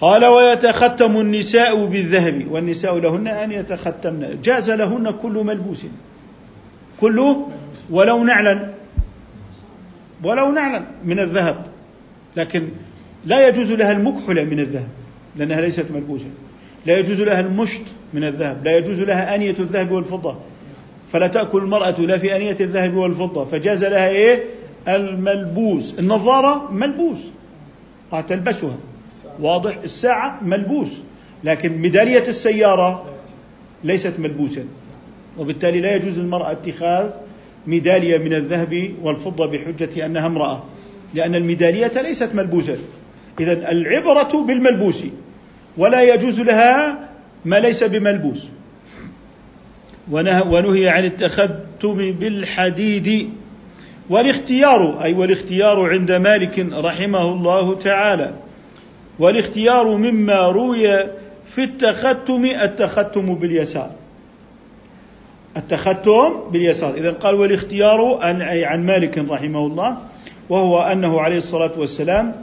قال 0.01 0.25
ويتختم 0.25 1.21
النساء 1.21 1.85
بالذهب 1.85 2.51
والنساء 2.51 2.97
لهن 2.97 3.27
أن 3.27 3.51
يتختمن. 3.51 4.39
جاز 4.43 4.69
لهن 4.69 5.11
كل 5.11 5.33
ملبوس. 5.33 5.85
كله 7.01 7.49
ولو 7.89 8.23
نعلا 8.23 8.73
ولو 10.23 10.51
نعلا 10.51 10.85
من 11.03 11.19
الذهب. 11.19 11.76
لكن 12.37 12.69
لا 13.25 13.47
يجوز 13.47 13.71
لها 13.71 13.91
المكحلة 13.91 14.43
من 14.43 14.59
الذهب 14.59 14.87
لأنها 15.35 15.61
ليست 15.61 15.85
ملبوسة. 15.91 16.25
لا 16.85 16.99
يجوز 16.99 17.21
لها 17.21 17.39
المشط 17.39 17.81
من 18.13 18.23
الذهب 18.23 18.65
لا 18.65 18.77
يجوز 18.77 19.01
لها 19.01 19.35
آنية 19.35 19.55
الذهب 19.59 19.91
والفضة. 19.91 20.35
فلا 21.11 21.27
تأكل 21.27 21.57
المرأة 21.57 22.01
لا 22.01 22.17
في 22.17 22.35
آنية 22.35 22.57
الذهب 22.59 22.95
والفضة. 22.95 23.45
فجاز 23.45 23.83
لها 23.83 24.09
إيه؟ 24.09 24.43
الملبوس. 24.87 25.99
النظارة 25.99 26.71
ملبوس. 26.71 27.29
تلبسها. 28.27 28.77
واضح؟ 29.39 29.77
الساعة 29.83 30.43
ملبوس. 30.43 31.01
لكن 31.43 31.77
ميدالية 31.77 32.27
السيارة 32.27 33.05
ليست 33.83 34.19
ملبوسا 34.19 34.65
وبالتالي 35.37 35.81
لا 35.81 35.95
يجوز 35.95 36.19
للمرأة 36.19 36.51
اتخاذ 36.51 37.09
ميدالية 37.67 38.17
من 38.17 38.33
الذهب 38.33 38.93
والفضة 39.01 39.45
بحجة 39.45 40.05
أنها 40.05 40.27
امرأة. 40.27 40.63
لأن 41.13 41.35
الميدالية 41.35 42.01
ليست 42.01 42.29
ملبوسة. 42.35 42.77
إذا 43.39 43.71
العبرة 43.71 44.45
بالملبوس 44.47 45.03
ولا 45.77 46.13
يجوز 46.13 46.39
لها 46.39 46.99
ما 47.45 47.59
ليس 47.59 47.83
بملبوس. 47.83 48.47
ونهي 50.11 50.89
عن 50.89 51.05
التختم 51.05 52.11
بالحديد 52.11 53.29
والاختيار 54.09 55.03
أي 55.03 55.13
والاختيار 55.13 55.89
عند 55.89 56.11
مالك 56.11 56.59
رحمه 56.73 57.31
الله 57.33 57.75
تعالى. 57.75 58.33
والاختيار 59.19 59.97
مما 59.97 60.47
روي 60.47 60.87
في 61.45 61.63
التختم 61.63 62.45
التختم 62.45 63.35
باليسار. 63.35 63.91
التختم 65.57 66.51
باليسار. 66.51 66.93
إذا 66.93 67.11
قال 67.11 67.35
والاختيار 67.35 68.19
عن 68.21 68.41
أي 68.41 68.65
عن 68.65 68.85
مالك 68.85 69.17
رحمه 69.17 69.65
الله 69.65 69.97
وهو 70.49 70.81
أنه 70.81 71.21
عليه 71.21 71.37
الصلاة 71.37 71.71
والسلام 71.77 72.33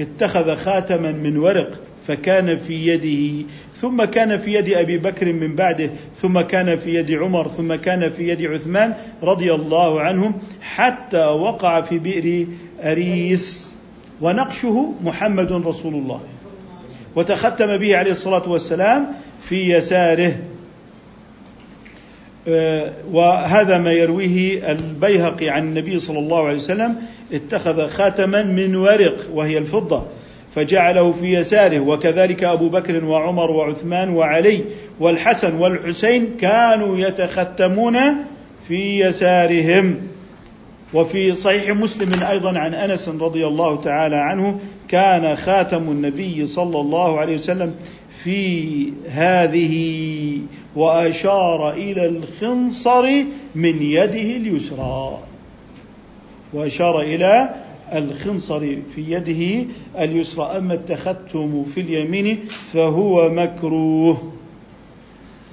اتخذ 0.00 0.56
خاتما 0.56 1.12
من 1.12 1.36
ورق 1.36 1.80
فكان 2.06 2.56
في 2.56 2.86
يده 2.86 3.46
ثم 3.74 4.04
كان 4.04 4.38
في 4.38 4.54
يد 4.54 4.72
أبي 4.72 4.98
بكر 4.98 5.32
من 5.32 5.54
بعده 5.54 5.90
ثم 6.16 6.40
كان 6.40 6.76
في 6.76 6.94
يد 6.94 7.10
عمر 7.10 7.48
ثم 7.48 7.74
كان 7.74 8.10
في 8.10 8.28
يد 8.28 8.42
عثمان 8.42 8.94
رضي 9.22 9.54
الله 9.54 10.00
عنهم 10.00 10.34
حتى 10.60 11.24
وقع 11.24 11.80
في 11.80 11.98
بئر 11.98 12.46
أريس. 12.82 13.72
ونقشه 14.20 14.92
محمد 15.04 15.52
رسول 15.52 15.94
الله. 15.94 16.20
وتختم 17.16 17.76
به 17.76 17.96
عليه 17.96 18.10
الصلاة 18.10 18.48
والسلام 18.48 19.06
في 19.42 19.76
يساره. 19.76 20.32
وهذا 23.12 23.78
ما 23.78 23.92
يرويه 23.92 24.72
البيهقي 24.72 25.48
عن 25.48 25.62
النبي 25.62 25.98
صلى 25.98 26.18
الله 26.18 26.46
عليه 26.46 26.56
وسلم 26.56 26.96
اتخذ 27.32 27.88
خاتما 27.88 28.42
من 28.42 28.76
ورق 28.76 29.16
وهي 29.34 29.58
الفضة 29.58 30.02
فجعله 30.54 31.12
في 31.12 31.32
يساره 31.32 31.80
وكذلك 31.80 32.44
أبو 32.44 32.68
بكر 32.68 33.04
وعمر 33.04 33.50
وعثمان 33.50 34.08
وعلي 34.08 34.60
والحسن 35.00 35.54
والحسين 35.54 36.36
كانوا 36.40 36.98
يتختمون 36.98 37.96
في 38.68 39.00
يسارهم. 39.00 40.00
وفي 40.94 41.34
صحيح 41.34 41.70
مسلم 41.70 42.10
أيضا 42.30 42.58
عن 42.58 42.74
أنس 42.74 43.08
رضي 43.08 43.46
الله 43.46 43.80
تعالى 43.80 44.16
عنه 44.16 44.60
كان 44.88 45.36
خاتم 45.36 45.82
النبي 45.82 46.46
صلى 46.46 46.80
الله 46.80 47.20
عليه 47.20 47.34
وسلم 47.34 47.74
في 48.26 48.92
هذه 49.08 50.38
وأشار 50.76 51.70
إلى 51.70 52.06
الخنصر 52.06 53.06
من 53.54 53.82
يده 53.82 54.36
اليسرى. 54.36 55.18
وأشار 56.52 57.00
إلى 57.00 57.54
الخنصر 57.94 58.60
في 58.94 59.12
يده 59.12 59.66
اليسرى. 60.04 60.44
أما 60.44 60.74
التختم 60.74 61.64
في 61.64 61.80
اليمين 61.80 62.38
فهو 62.72 63.30
مكروه. 63.30 64.32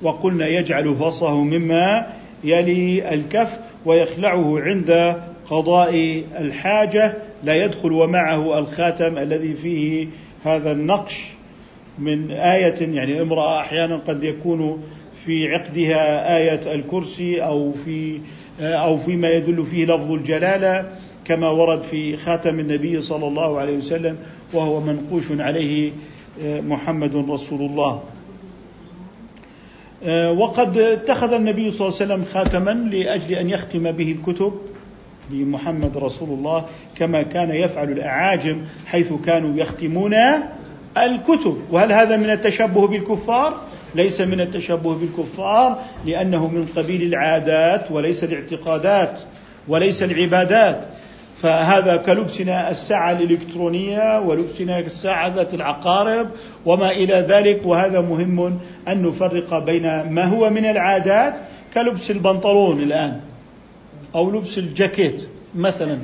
وقلنا 0.01 0.47
يجعل 0.47 0.95
فصه 0.95 1.43
مما 1.43 2.07
يلي 2.43 3.13
الكف 3.13 3.59
ويخلعه 3.85 4.59
عند 4.59 5.21
قضاء 5.49 6.23
الحاجة. 6.39 7.17
لا 7.43 7.65
يدخل 7.65 7.91
ومعه 7.91 8.59
الخاتم 8.59 9.17
الذي 9.17 9.53
فيه 9.53 10.07
هذا 10.43 10.71
النقش. 10.71 11.32
من 11.99 12.31
آية 12.31 12.95
يعني 12.95 13.21
امرأة 13.21 13.59
أحيانا 13.61 13.97
قد 13.97 14.23
يكون 14.23 14.83
في 15.25 15.53
عقدها 15.55 16.37
آية 16.37 16.75
الكرسي 16.75 17.43
أو 17.43 17.71
في 17.85 18.19
أو 18.59 18.97
فيما 18.97 19.29
يدل 19.29 19.65
فيه 19.65 19.85
لفظ 19.85 20.11
الجلالة 20.11 20.89
كما 21.25 21.49
ورد 21.49 21.83
في 21.83 22.17
خاتم 22.17 22.59
النبي 22.59 23.01
صلى 23.01 23.27
الله 23.27 23.59
عليه 23.59 23.77
وسلم 23.77 24.17
وهو 24.53 24.79
منقوش 24.81 25.23
عليه 25.31 25.91
محمد 26.45 27.15
رسول 27.29 27.61
الله. 27.61 28.01
وقد 30.37 30.77
اتخذ 30.77 31.33
النبي 31.33 31.71
صلى 31.71 31.87
الله 31.87 31.99
عليه 32.01 32.13
وسلم 32.13 32.25
خاتما 32.33 32.71
لأجل 32.71 33.33
أن 33.35 33.49
يختم 33.49 33.91
به 33.91 34.11
الكتب 34.11 34.53
لمحمد 35.31 35.97
رسول 35.97 36.29
الله 36.29 36.65
كما 36.95 37.21
كان 37.21 37.51
يفعل 37.51 37.91
الأعاجم 37.91 38.61
حيث 38.85 39.13
كانوا 39.25 39.57
يختمون 39.57 40.15
الكتب. 40.97 41.57
وهل 41.71 41.91
هذا 41.91 42.17
من 42.17 42.29
التشبه 42.29 42.87
بالكفار؟ 42.87 43.61
ليس 43.95 44.21
من 44.21 44.41
التشبه 44.41 44.95
بالكفار 44.95 45.81
لأنه 46.05 46.47
من 46.47 46.65
قبيل 46.75 47.01
العادات 47.01 47.91
وليس 47.91 48.23
الاعتقادات 48.23 49.19
وليس 49.67 50.03
العبادات. 50.03 50.85
فهذا 51.41 51.97
كلبسنا 51.97 52.71
الساعة 52.71 53.11
الإلكترونية 53.11 54.19
ولبسنا 54.19 54.79
الساعة 54.79 55.35
ذات 55.35 55.53
العقارب 55.53 56.29
وما 56.65 56.91
إلى 56.91 57.25
ذلك. 57.29 57.65
وهذا 57.65 58.01
مهم 58.01 58.59
أن 58.87 59.03
نفرق 59.03 59.59
بين 59.59 60.09
ما 60.09 60.23
هو 60.23 60.49
من 60.49 60.65
العادات 60.65 61.33
كلبس 61.73 62.11
البنطلون 62.11 62.79
الآن 62.79 63.19
أو 64.15 64.31
لبس 64.31 64.57
الجاكيت 64.57 65.27
مثلا. 65.55 65.97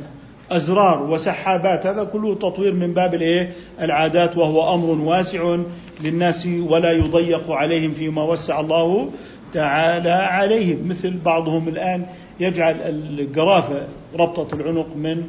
أزرار 0.52 1.04
وسحابات 1.04 1.86
هذا 1.86 2.04
كله 2.04 2.36
تطوير 2.36 2.74
من 2.74 2.94
باب 2.94 3.14
الإيه؟ 3.14 3.54
العادات 3.82 4.38
وهو 4.38 4.74
أمر 4.74 5.10
واسع 5.10 5.58
للناس 6.04 6.48
ولا 6.70 6.92
يضيق 6.92 7.52
عليهم 7.52 7.92
فيما 7.92 8.24
وسع 8.24 8.60
الله 8.60 9.10
تعالى 9.54 10.10
عليهم. 10.10 10.88
مثل 10.88 11.18
بعضهم 11.26 11.68
الآن 11.68 12.06
يجعل 12.40 12.76
القرافة 13.20 13.88
ربطة 14.20 14.56
العنق 14.56 14.96
من 14.96 15.24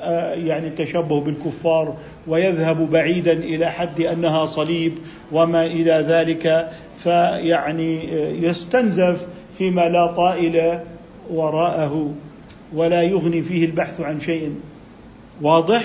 آه، 0.00 0.34
يعني 0.34 0.66
التشبه 0.66 1.20
بالكفار 1.20 1.96
ويذهب 2.26 2.90
بعيدا 2.90 3.32
إلى 3.32 3.70
حد 3.70 4.00
أنها 4.00 4.46
صليب 4.46 4.92
وما 5.32 5.66
إلى 5.66 5.92
ذلك 5.92 6.70
فيعني 6.98 8.02
آه، 8.02 8.28
يستنزف 8.30 9.26
فيما 9.58 9.88
لا 9.88 10.06
طائل 10.06 10.80
وراءه. 11.30 12.10
ولا 12.74 13.02
يغني 13.02 13.42
فيه 13.42 13.64
البحث 13.64 14.00
عن 14.00 14.20
شيء. 14.20 14.54
واضح؟ 15.42 15.84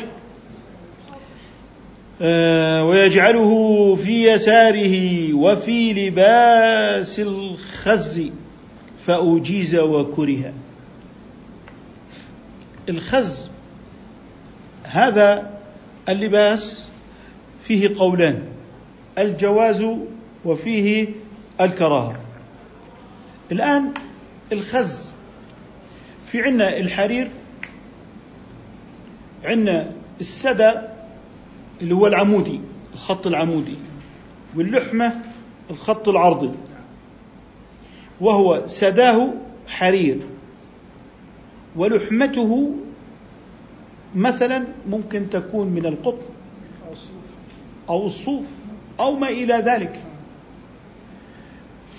آه، 2.22 2.86
ويجعله 2.86 3.96
في 3.96 4.32
يساره 4.32 5.34
وفي 5.34 5.94
لباس 5.94 7.20
الخز 7.20 8.22
فأجيز 9.06 9.76
وكره. 9.76 10.54
الخز 12.90 13.50
هذا 14.84 15.60
اللباس 16.10 16.88
فيه 17.64 17.90
قولان 17.98 18.44
الجواز 19.18 19.86
وفيه 20.46 21.08
الكراهة. 21.62 22.20
الآن 23.52 23.94
الخز 24.52 25.12
في 26.32 26.42
عنا 26.42 26.78
الحرير 26.78 27.32
عنا 29.44 29.92
السدى 30.20 30.72
اللي 31.82 31.96
هو 31.96 32.08
العمودي 32.08 32.62
الخط 32.94 33.28
العمودي 33.28 33.76
واللحمة 34.56 35.22
الخط 35.70 36.10
العرضي. 36.10 36.52
وهو 38.22 38.64
سداه 38.68 39.34
حرير. 39.68 40.20
ولحمته 41.76 42.76
مثلا 44.16 44.66
ممكن 44.88 45.30
تكون 45.30 45.68
من 45.68 45.86
القطن 45.86 46.28
أو 47.90 48.06
الصوف 48.06 48.52
أو 49.00 49.16
ما 49.16 49.30
إلى 49.30 49.54
ذلك. 49.54 50.04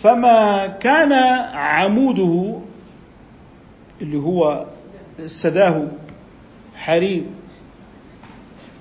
فما 0.02 0.66
كان 0.66 1.12
عموده 1.54 2.60
اللي 4.02 4.16
هو 4.16 4.66
سداه 5.26 5.88
حرير 6.76 7.24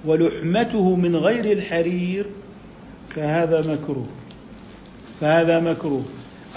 ولحمته 0.05 0.95
من 0.95 1.15
غير 1.15 1.57
الحرير 1.57 2.25
فهذا 3.15 3.73
مكروه 3.73 4.07
فهذا 5.21 5.59
مكروه. 5.59 6.03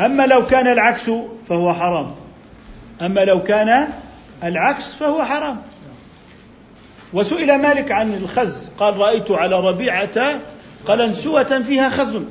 أما 0.01 0.27
لو 0.27 0.47
كان 0.47 0.67
العكس 0.67 1.11
فهو 1.47 1.75
حرام. 1.75 2.15
أما 3.03 3.21
لو 3.21 3.43
كان 3.43 3.89
العكس 4.43 4.95
فهو 4.95 5.25
حرام. 5.25 5.63
وسئل 7.13 7.59
مالك 7.59 7.93
عن 7.93 8.15
الخز 8.15 8.71
قال 8.79 8.97
رأيت 8.97 9.31
على 9.31 9.61
ربيعة 9.61 10.41
قلنسوة 10.87 11.63
فيها 11.63 11.89
خز. 11.89 12.23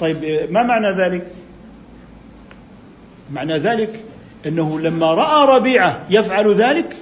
طيب 0.00 0.50
ما 0.50 0.62
معنى 0.62 0.90
ذلك؟ 0.90 1.32
معنى 3.30 3.58
ذلك 3.58 4.04
أنه 4.46 4.80
لما 4.80 5.14
رأى 5.14 5.58
ربيعة 5.58 6.00
يفعل 6.10 6.54
ذلك 6.54 6.96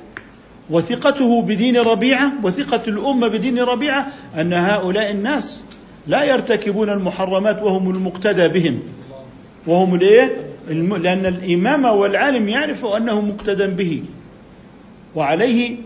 وثقته 0.71 1.43
بدين 1.43 1.77
ربيعة 1.77 2.33
وثقة 2.43 2.83
الأمة 2.89 3.29
بدين 3.29 3.59
ربيعة 3.59 4.07
أن 4.37 4.53
هؤلاء 4.53 5.11
الناس 5.11 5.63
لا 6.07 6.25
يرتكبون 6.25 6.91
المحرمات 6.91 7.63
وهم 7.63 7.91
المقتدى 7.91 8.49
بهم. 8.49 8.83
وهم 9.67 9.95
الايه؟ 9.95 10.47
لأن 10.99 11.27
الإمام 11.27 11.85
والعالم 11.85 12.49
يعرف 12.49 12.85
أنه 12.85 13.21
مقتدى 13.21 13.67
به. 13.67 14.03
وعليه 15.15 15.77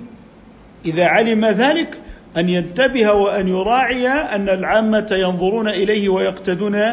إذا 0.84 1.04
علم 1.04 1.44
ذلك 1.44 2.00
أن 2.36 2.48
ينتبه 2.48 3.12
وأن 3.12 3.48
يراعي 3.48 4.08
أن 4.08 4.48
العامة 4.48 5.06
ينظرون 5.10 5.68
إليه 5.68 6.08
ويقتدون 6.08 6.92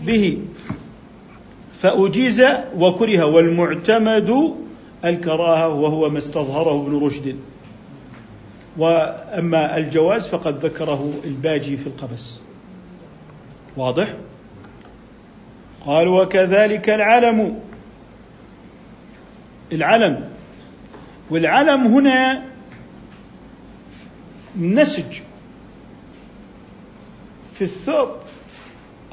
به. 0.00 0.38
فأجيز 1.78 2.42
وكره 2.76 3.24
والمعتمد 3.24 4.54
الكراهة 5.04 5.68
وهو 5.68 6.10
ما 6.10 6.18
استظهره 6.18 6.82
ابن 6.82 7.06
رشد. 7.06 7.36
وأما 8.78 9.76
الجواز 9.76 10.28
فقد 10.28 10.64
ذكره 10.64 11.12
الباجي 11.24 11.76
في 11.76 11.86
القبس. 11.86 12.38
واضح؟ 13.76 14.14
قال 15.86 16.08
وكذلك 16.08 16.90
العلم. 16.90 17.58
العلم. 19.72 20.28
والعلم 21.30 21.86
هنا 21.86 22.42
نسج 24.56 25.20
في 27.52 27.62
الثوب 27.62 28.08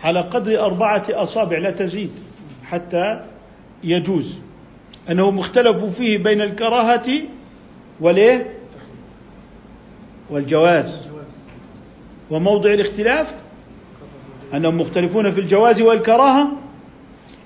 على 0.04 0.22
قدر 0.22 0.66
أربعة 0.66 1.04
أصابع 1.10 1.58
لا 1.58 1.72
تزيد. 1.72 2.12
حتى 2.70 3.26
يجوز. 3.84 4.40
أنه 5.10 5.32
مختلف 5.32 5.86
فيه 5.86 6.18
بين 6.18 6.42
الكراهة 6.42 7.12
والإيه 8.00 8.54
والجواز. 10.30 11.10
وموضع 12.32 12.74
الاختلاف؟ 12.74 13.36
أنهم 14.54 14.82
مختلفون 14.82 15.32
في 15.32 15.40
الجواز 15.40 15.82
والكراهة. 15.82 16.52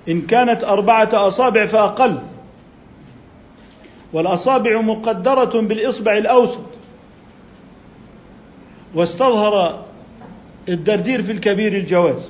إن 0.10 0.22
كانت 0.22 0.64
أربعة 0.64 1.10
أصابع 1.14 1.66
فأقل. 1.66 2.20
والأصابع 4.14 4.82
مقدرة 4.82 5.62
بالإصبع 5.62 6.18
الأوسط. 6.18 6.60
واستظهر 8.96 9.86
الدردير 10.70 11.24
في 11.24 11.32
الكبير 11.32 11.74
الجواز 11.74 12.30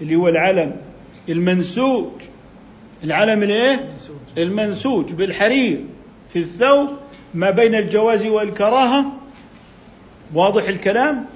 اللي 0.00 0.16
هو 0.16 0.28
العلم 0.28 0.76
المنسوج. 1.28 2.08
العلم 3.04 3.42
الايه؟ 3.42 3.88
المنسوج. 4.38 5.12
بالحرير. 5.12 5.84
في 6.28 6.38
الثوب 6.38 6.88
ما 7.34 7.50
بين 7.50 7.74
الجواز 7.74 8.26
والكراهة. 8.26 9.04
واضح 10.34 10.68
الكلام؟ 10.68 11.26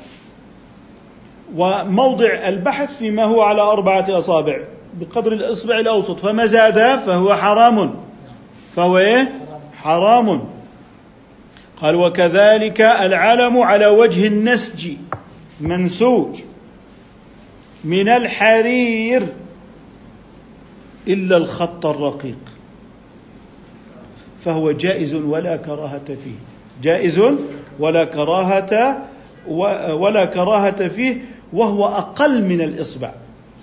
وموضع 1.57 2.49
البحث 2.49 2.99
فيما 2.99 3.25
هو 3.25 3.41
على 3.43 3.61
أربعة 3.61 4.19
أصابع. 4.19 4.59
بقدر 4.95 5.33
الإصبع 5.33 5.81
الأوسط. 5.81 6.21
فما 6.21 6.47
زاد 6.47 6.99
فهو 6.99 7.37
حرام. 7.37 7.95
فهو 8.77 8.99
إيه؟ 8.99 9.33
حرام. 9.75 10.45
قال 11.83 11.95
وكذلك 11.95 12.81
العلم 12.81 13.59
على 13.59 13.87
وجه 13.87 14.27
النسج. 14.27 14.93
منسوج. 15.61 16.41
من 17.85 18.09
الحرير. 18.09 19.23
إلا 21.09 21.37
الخط 21.37 21.87
الرقيق. 21.87 22.39
فهو 24.45 24.73
جائز 24.73 25.15
ولا 25.15 25.57
كراهة 25.57 26.05
فيه. 26.07 26.39
جائز 26.83 27.21
ولا 27.79 28.05
كراهة 28.05 29.07
ولا 29.93 30.25
كراهة 30.25 30.89
فيه 30.89 31.25
وهو 31.53 31.87
أقل 31.87 32.45
من 32.45 32.61
الإصبع. 32.61 33.13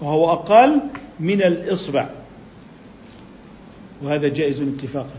وهو 0.02 0.32
أقل 0.32 0.82
من 1.20 1.42
الإصبع. 1.42 2.10
وهذا 4.04 4.28
جائز 4.28 4.62
اتفاقا. 4.62 5.16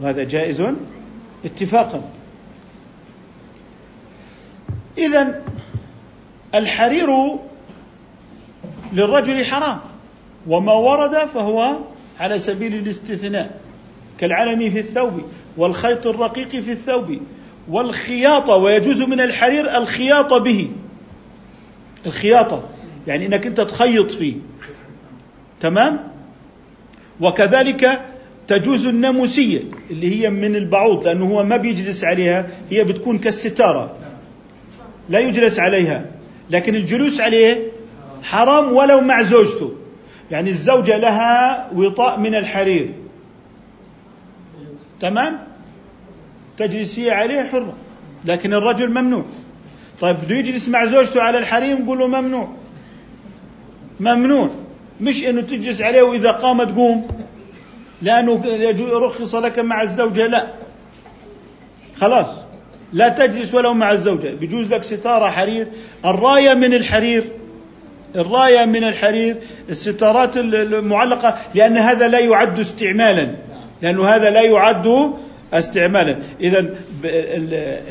وهذا 0.00 0.24
جائز 0.24 0.62
اتفاقا. 1.44 2.02
إذا 4.98 5.42
الحرير 6.54 7.08
للرجل 8.92 9.44
حرام. 9.44 9.78
وما 10.46 10.72
ورد 10.72 11.14
فهو 11.14 11.76
على 12.20 12.38
سبيل 12.38 12.74
الاستثناء 12.74 13.60
كالعلم 14.18 14.70
في 14.70 14.78
الثوب 14.78 15.22
والخيط 15.56 16.06
الرقيق 16.06 16.48
في 16.48 16.72
الثوب 16.72 17.18
والخياطة 17.68 18.54
ويجوز 18.54 19.02
من 19.02 19.20
الحرير 19.20 19.76
الخياطة 19.76 20.38
به. 20.38 20.70
الخياطة 22.06 22.68
يعني 23.06 23.26
إنك 23.26 23.46
أنت 23.46 23.60
تخيط 23.60 24.10
فيه. 24.10 24.34
تمام؟ 25.60 26.00
وكذلك 27.20 28.02
تجوز 28.48 28.86
الناموسية 28.86 29.60
اللي 29.90 30.22
هي 30.22 30.30
من 30.30 30.56
البعوض 30.56 31.04
لأنه 31.04 31.24
هو 31.24 31.44
ما 31.44 31.56
بيجلس 31.56 32.04
عليها 32.04 32.46
هي 32.70 32.84
بتكون 32.84 33.18
كالستارة. 33.18 33.96
لا 35.08 35.18
يجلس 35.18 35.58
عليها 35.58 36.06
لكن 36.50 36.74
الجلوس 36.74 37.20
عليه 37.20 37.62
حرام 38.22 38.72
ولو 38.72 39.00
مع 39.00 39.22
زوجته. 39.22 39.81
يعني 40.30 40.50
الزوجة 40.50 40.98
لها 40.98 41.68
وطاء 41.74 42.18
من 42.18 42.34
الحرير. 42.34 42.94
تمام؟ 45.00 45.38
تجلس 46.56 46.98
هي 46.98 47.10
عليه 47.10 47.42
حرة 47.42 47.76
لكن 48.24 48.54
الرجل 48.54 48.90
ممنوع. 48.90 49.24
طيب 50.00 50.16
بده 50.16 50.36
يجلس 50.36 50.68
مع 50.68 50.84
زوجته 50.84 51.22
على 51.22 51.38
الحرير 51.38 51.78
نقول 51.78 51.98
له 51.98 52.06
ممنوع. 52.06 52.48
ممنوع. 54.00 54.50
مش 55.00 55.24
إنه 55.24 55.40
تجلس 55.40 55.82
عليه 55.82 56.02
وإذا 56.02 56.30
قام 56.30 56.62
تقوم. 56.62 57.08
لأنه 58.02 58.42
رخص 58.92 59.34
لك 59.34 59.58
مع 59.58 59.82
الزوجة 59.82 60.26
لا. 60.26 60.50
خلاص. 61.96 62.26
لا 62.92 63.08
تجلس 63.08 63.54
ولو 63.54 63.74
مع 63.74 63.92
الزوجة. 63.92 64.34
بيجوز 64.34 64.74
لك 64.74 64.82
ستارة 64.82 65.30
حرير. 65.30 65.68
الراية 66.04 66.54
من 66.54 66.74
الحرير. 66.74 67.32
الراية 68.16 68.64
من 68.64 68.84
الحرير 68.84 69.36
الستارات 69.68 70.36
المعلقة 70.36 71.38
لأن 71.54 71.76
هذا 71.76 72.08
لا 72.08 72.18
يعد 72.18 72.58
استعمالا. 72.58 73.36
لأنه 73.82 74.04
هذا 74.04 74.30
لا 74.30 74.42
يعد 74.42 75.12
استعمالا. 75.52 76.18
إذا 76.40 76.74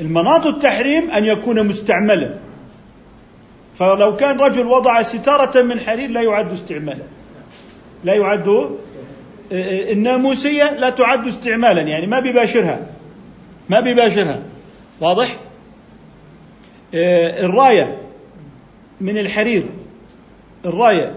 المناط 0.02 0.48
التحريم 0.48 1.12
أن 1.12 1.26
يكون 1.26 1.68
مستعملا. 1.68 2.36
فلو 3.80 4.16
كان 4.16 4.40
رجل 4.40 4.68
وضع 4.68 5.02
ستارة 5.02 5.62
من 5.62 5.80
حرير 5.80 6.10
لا 6.10 6.22
يعد 6.22 6.52
استعمالا. 6.52 7.04
لا 8.04 8.14
يعد 8.14 8.70
الناموسية 9.92 10.74
لا 10.80 10.90
تعد 10.90 11.28
استعمالا. 11.28 11.82
يعني 11.82 12.08
ما 12.08 12.20
بيباشرها. 12.20 12.80
ما 13.70 13.80
بيباشرها. 13.80 14.40
واضح؟ 15.02 15.38
الراية 16.94 17.98
من 19.02 19.18
الحرير. 19.18 19.64
الراية. 20.65 21.15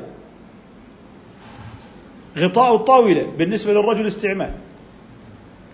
غطاء 2.39 2.75
الطاولة 2.75 3.33
بالنسبة 3.39 3.73
للرجل 3.73 4.07
استعمال. 4.07 4.53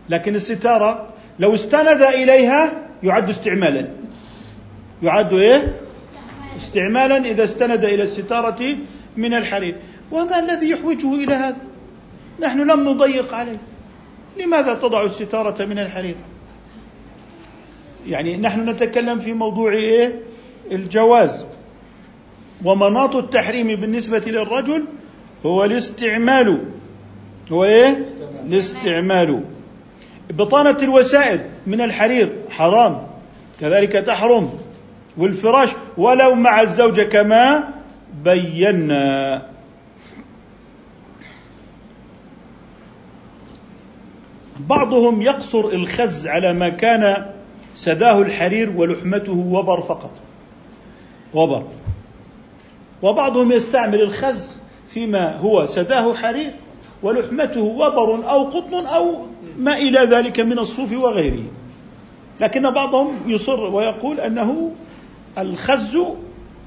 لكن 0.08 0.34
الستارة 0.34 1.08
لو 1.38 1.54
استند 1.54 2.02
إليها 2.02 2.72
يعد 3.02 3.28
استعمالا. 3.30 3.88
يعد 5.02 5.32
إيه؟ 5.32 5.80
استعمالا 6.56 7.16
إذا 7.16 7.44
استند 7.44 7.84
إلى 7.84 8.02
الستارة 8.02 8.76
من 9.16 9.34
الحرير. 9.34 9.76
وما 10.12 10.38
الذي 10.38 10.70
يحوجه 10.70 11.14
إلى 11.14 11.34
هذا. 11.34 11.62
نحن 12.40 12.70
لم 12.70 12.88
نضيق 12.88 13.34
عليه. 13.34 13.56
لماذا 14.40 14.74
تضع 14.74 15.02
الستارة 15.02 15.64
من 15.64 15.78
الحرير؟ 15.78 16.14
يعني 18.06 18.36
نحن 18.36 18.68
نتكلم 18.68 19.18
في 19.18 19.32
موضوع 19.32 19.72
إيه؟ 19.72 20.20
الجواز. 20.72 21.46
ومناط 22.64 23.16
التحريم 23.16 23.66
بالنسبة 23.66 24.22
للرجل 24.26 24.84
هو 25.46 25.64
الاستعمال. 25.64 26.64
هو 27.52 27.64
إيه؟ 27.64 28.06
الاستعمال. 28.46 29.44
بطانة 30.30 30.78
الوسائد 30.82 31.40
من 31.66 31.80
الحرير 31.80 32.32
حرام. 32.50 33.06
كذلك 33.60 33.92
تحرم 33.92 34.50
والفراش. 35.18 35.68
ولو 35.96 36.34
مع 36.34 36.60
الزوجة 36.60 37.02
كما 37.02 37.68
بينا. 38.24 39.42
بعضهم 44.60 45.22
يقصر 45.22 45.64
الخز 45.64 46.26
على 46.26 46.52
ما 46.52 46.68
كان 46.68 47.26
سداه 47.74 48.22
الحرير 48.22 48.70
ولحمته 48.76 49.32
وبر 49.32 49.80
فقط. 49.80 50.10
وبر. 51.34 51.64
وبعضهم 53.02 53.52
يستعمل 53.52 54.00
الخز 54.00 54.56
فيما 54.88 55.36
هو 55.36 55.66
سداه 55.66 56.14
حرير 56.14 56.50
ولحمته 57.02 57.60
وبر 57.60 58.30
أو 58.30 58.44
قطن 58.44 58.86
أو 58.86 59.26
ما 59.58 59.76
إلى 59.76 60.00
ذلك 60.00 60.40
من 60.40 60.58
الصوف 60.58 60.92
وغيره. 60.92 61.44
لكن 62.40 62.70
بعضهم 62.70 63.16
يصر 63.26 63.60
ويقول 63.60 64.20
أنه 64.20 64.70
الخز 65.38 65.98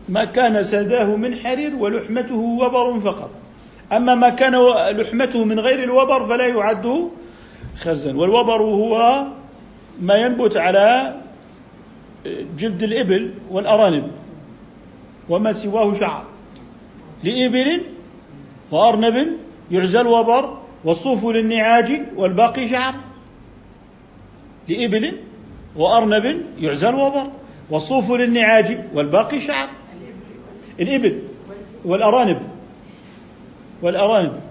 ما 0.09 0.25
كان 0.25 0.63
سداه 0.63 1.15
من 1.15 1.35
حرير 1.35 1.75
ولحمته 1.75 2.35
وبر 2.35 2.99
فقط. 2.99 3.29
أما 3.91 4.15
ما 4.15 4.29
كان 4.29 4.55
لحمته 4.97 5.45
من 5.45 5.59
غير 5.59 5.83
الوبر 5.83 6.25
فلا 6.25 6.47
يعد 6.47 7.09
خزا. 7.77 8.15
والوبر 8.15 8.61
هو 8.61 9.23
ما 10.01 10.15
ينبت 10.15 10.57
على 10.57 11.15
جلد 12.57 12.83
الإبل 12.83 13.33
والأرانب. 13.51 14.11
وما 15.29 15.51
سواه 15.51 15.93
شعر 15.93 16.25
لإبل 17.23 17.81
وأرنب 18.71 19.37
يعزى 19.71 20.01
الوبر 20.01 20.57
والصوف 20.85 21.25
للنعاج 21.25 22.01
والباقي 22.15 22.69
شعر. 22.69 22.93
لإبل 24.69 25.19
وأرنب 25.75 26.45
يعزى 26.59 26.89
الوبر 26.89 27.31
والصوف 27.69 28.11
للنعاج 28.11 28.79
والباقي 28.93 29.41
شعر. 29.41 29.69
الإبل 30.79 31.21
والأرانب 31.85 32.41
والأرانب. 33.81 34.41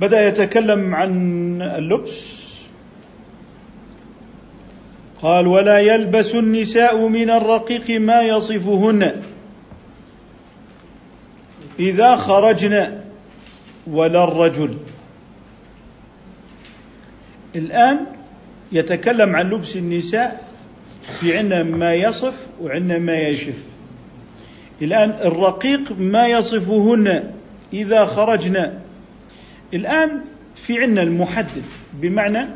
بدأ 0.00 0.28
يتكلم 0.28 0.94
عن 0.94 1.62
اللبس. 1.62 2.44
قال 5.24 5.46
ولا 5.46 5.78
يلبس 5.78 6.34
النساء 6.34 7.08
من 7.08 7.30
الرقيق 7.30 8.00
ما 8.00 8.22
يصفهن 8.22 9.22
إذا 11.78 12.16
خرجن 12.16 13.00
ولا 13.86 14.24
الرجل. 14.24 14.78
الآن 17.56 18.06
يتكلم 18.72 19.36
عن 19.36 19.50
لبس 19.50 19.76
النساء 19.76 20.48
في 21.20 21.38
عندنا 21.38 21.62
ما 21.62 21.94
يصف 21.94 22.46
وعندنا 22.62 22.98
ما 22.98 23.18
يشف. 23.18 23.64
الآن 24.82 25.10
الرقيق 25.10 25.98
ما 25.98 26.26
يصفهن 26.26 27.32
إذا 27.72 28.04
خرجن. 28.04 28.72
الآن 29.74 30.20
في 30.54 30.82
عندنا 30.82 31.02
المحدد 31.02 31.64
بمعنى 31.92 32.46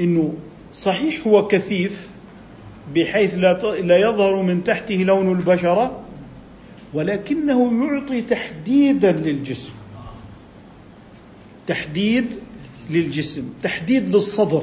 إنه 0.00 0.34
صحيح 0.72 1.26
هو 1.26 1.46
كثيف 1.46 2.08
بحيث 2.94 3.34
لا 3.82 3.96
يظهر 3.96 4.42
من 4.42 4.64
تحته 4.64 4.94
لون 4.94 5.32
البشرة 5.32 6.00
ولكنه 6.94 7.84
يعطي 7.84 8.20
تحديدا 8.20 9.12
للجسم. 9.12 9.72
تحديد 11.66 12.34
للجسم 12.90 13.48
تحديد 13.62 14.08
للصدر. 14.08 14.62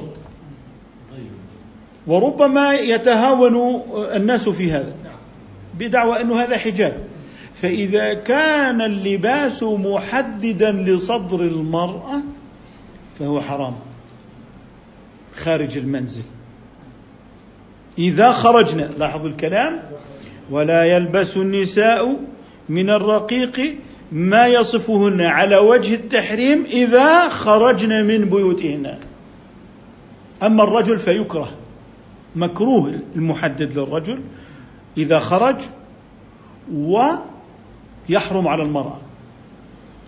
وربما 2.07 2.73
يتهاون 2.73 3.81
الناس 3.95 4.49
في 4.49 4.71
هذا 4.71 4.95
بدعوى 5.79 6.21
انه 6.21 6.41
هذا 6.41 6.57
حجاب. 6.57 7.03
فإذا 7.55 8.13
كان 8.13 8.81
اللباس 8.81 9.63
محددا 9.63 10.71
لصدر 10.71 11.39
المرأة 11.41 12.21
فهو 13.19 13.41
حرام. 13.41 13.73
خارج 15.35 15.77
المنزل. 15.77 16.21
إذا 17.97 18.31
خرجنا 18.31 18.89
لاحظوا 18.99 19.29
الكلام 19.29 19.81
ولا 20.49 20.83
يلبس 20.83 21.37
النساء 21.37 22.19
من 22.69 22.89
الرقيق 22.89 23.75
ما 24.11 24.47
يصفهن 24.47 25.21
على 25.21 25.57
وجه 25.57 25.95
التحريم 25.95 26.65
إذا 26.65 27.29
خرجن 27.29 28.05
من 28.05 28.29
بيوتهن. 28.29 28.99
أما 30.43 30.63
الرجل 30.63 30.99
فيكره. 30.99 31.49
مكروه 32.35 32.99
المحدد 33.15 33.77
للرجل 33.79 34.21
إذا 34.97 35.19
خرج 35.19 35.55
ويحرم 36.73 38.47
على 38.47 38.63
المرأة. 38.63 39.01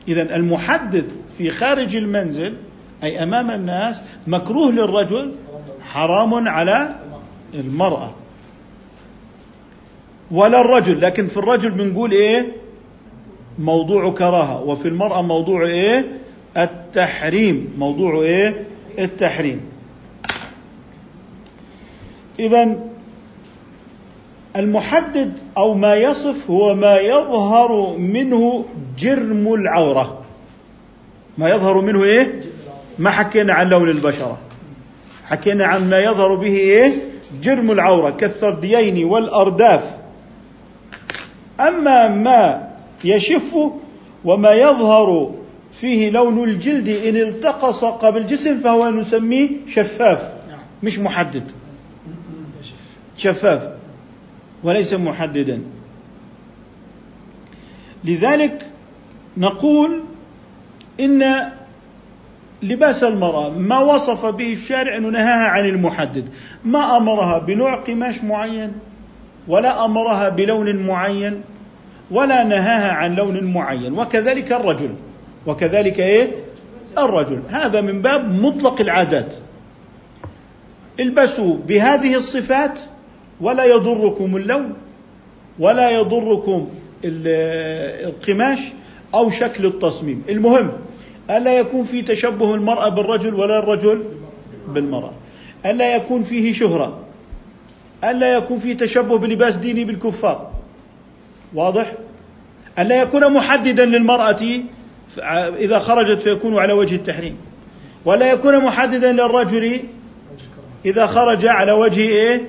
إذا 0.07 0.35
المحدد 0.35 1.11
في 1.37 1.49
خارج 1.49 1.95
المنزل 1.95 2.55
أي 3.03 3.23
أمام 3.23 3.51
الناس 3.51 4.01
مكروه 4.27 4.71
للرجل 4.71 5.35
حرام 5.81 6.47
على 6.47 6.95
المرأة. 7.53 8.11
ولا 10.31 10.61
الرجل 10.61 11.01
لكن 11.01 11.27
في 11.27 11.37
الرجل 11.37 11.71
بنقول 11.71 12.11
إيه؟ 12.11 12.55
موضوع 13.59 14.11
كراهة. 14.13 14.63
وفي 14.63 14.87
المرأة 14.87 15.21
موضوع 15.21 15.65
إيه؟ 15.65 16.05
التحريم. 16.57 17.73
موضوع 17.77 18.21
إيه؟ 18.21 18.67
التحريم. 18.99 19.61
إذا 22.39 22.79
المحدد 24.55 25.39
أو 25.57 25.73
ما 25.73 25.95
يصف 25.95 26.51
هو 26.51 26.75
ما 26.75 26.97
يظهر 26.97 27.97
منه 27.97 28.65
جرم 28.99 29.53
العورة. 29.53 30.21
ما 31.37 31.49
يظهر 31.49 31.81
منه 31.81 32.03
إيه؟ 32.03 32.41
ما 32.99 33.09
حكينا 33.09 33.53
عن 33.53 33.69
لون 33.69 33.89
البشرة. 33.89 34.37
حكينا 35.25 35.65
عن 35.65 35.89
ما 35.89 35.99
يظهر 35.99 36.35
به 36.35 36.55
إيه 36.55 36.91
جرم 37.41 37.71
العورة 37.71 38.09
كالثرديين 38.09 39.05
والأرداف. 39.05 39.97
أما 41.59 42.07
ما 42.07 42.69
يشف 43.03 43.55
وما 44.25 44.51
يظهر 44.51 45.35
فيه 45.73 46.09
لون 46.09 46.43
الجلد 46.43 46.89
إن 46.89 47.15
التقص 47.15 47.83
بالجسم 48.03 48.59
فهو 48.59 48.89
نسميه 48.89 49.49
شفاف 49.67 50.33
مش 50.83 50.99
محدد. 50.99 51.51
شفاف 53.17 53.69
وليس 54.63 54.93
محددا. 54.93 55.61
لذلك 58.03 58.65
نقول 59.37 60.03
إن 60.99 61.51
لباس 62.63 63.03
المرأة 63.03 63.49
ما 63.49 63.79
وصف 63.79 64.25
به 64.25 64.53
الشارع 64.53 64.97
أنه 64.97 65.09
نهاها 65.09 65.47
عن 65.47 65.65
المحدد. 65.65 66.29
ما 66.65 66.97
أمرها 66.97 67.39
بنوع 67.39 67.75
قماش 67.75 68.23
معين 68.23 68.71
ولا 69.47 69.85
أمرها 69.85 70.29
بلون 70.29 70.75
معين 70.75 71.41
ولا 72.11 72.43
نهاها 72.43 72.91
عن 72.91 73.15
لون 73.15 73.43
معين. 73.43 73.93
وكذلك 73.93 74.51
الرجل. 74.51 74.89
وكذلك 75.45 75.99
إيه؟ 75.99 76.31
الرجل. 76.97 77.41
هذا 77.49 77.81
من 77.81 78.01
باب 78.01 78.41
مطلق 78.41 78.81
العادات. 78.81 79.33
البسوا 80.99 81.57
بهذه 81.67 82.15
الصفات 82.15 82.79
ولا 83.41 83.65
يضركم 83.65 84.35
اللون 84.37 84.73
ولا 85.59 85.89
يضركم 85.89 86.67
القماش 87.03 88.59
أو 89.13 89.29
شكل 89.29 89.65
التصميم. 89.65 90.23
المهم 90.29 90.71
ألا 91.29 91.59
يكون 91.59 91.83
في 91.83 92.01
تشبه 92.01 92.55
المرأة 92.55 92.89
بالرجل 92.89 93.33
ولا 93.33 93.59
الرجل 93.59 94.03
بالمرأة؟ 94.67 95.11
ألا 95.65 95.95
يكون 95.95 96.23
فيه 96.23 96.53
شهرة؟ 96.53 96.99
ألا 98.03 98.33
يكون 98.33 98.59
فيه 98.59 98.77
تشبه 98.77 99.17
بلباس 99.17 99.55
ديني 99.55 99.83
بالكفار؟ 99.83 100.51
واضح؟ 101.53 101.93
ألا 102.79 103.01
يكون 103.01 103.33
محددا 103.33 103.85
للمرأة 103.85 104.37
إذا 105.57 105.79
خرجت 105.79 106.21
فيكون 106.21 106.57
على 106.57 106.73
وجه 106.73 106.95
التحريم؟ 106.95 107.35
ولا 108.05 108.31
يكون 108.31 108.63
محددا 108.63 109.11
للرجل 109.11 109.79
إذا 110.85 111.05
خرج 111.05 111.45
على 111.45 111.71
وجه 111.71 112.01
إيه؟ 112.01 112.41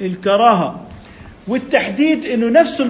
الكراهة. 0.00 0.80
والتحديد 1.48 2.26
إنه 2.26 2.60
نفس 2.60 2.80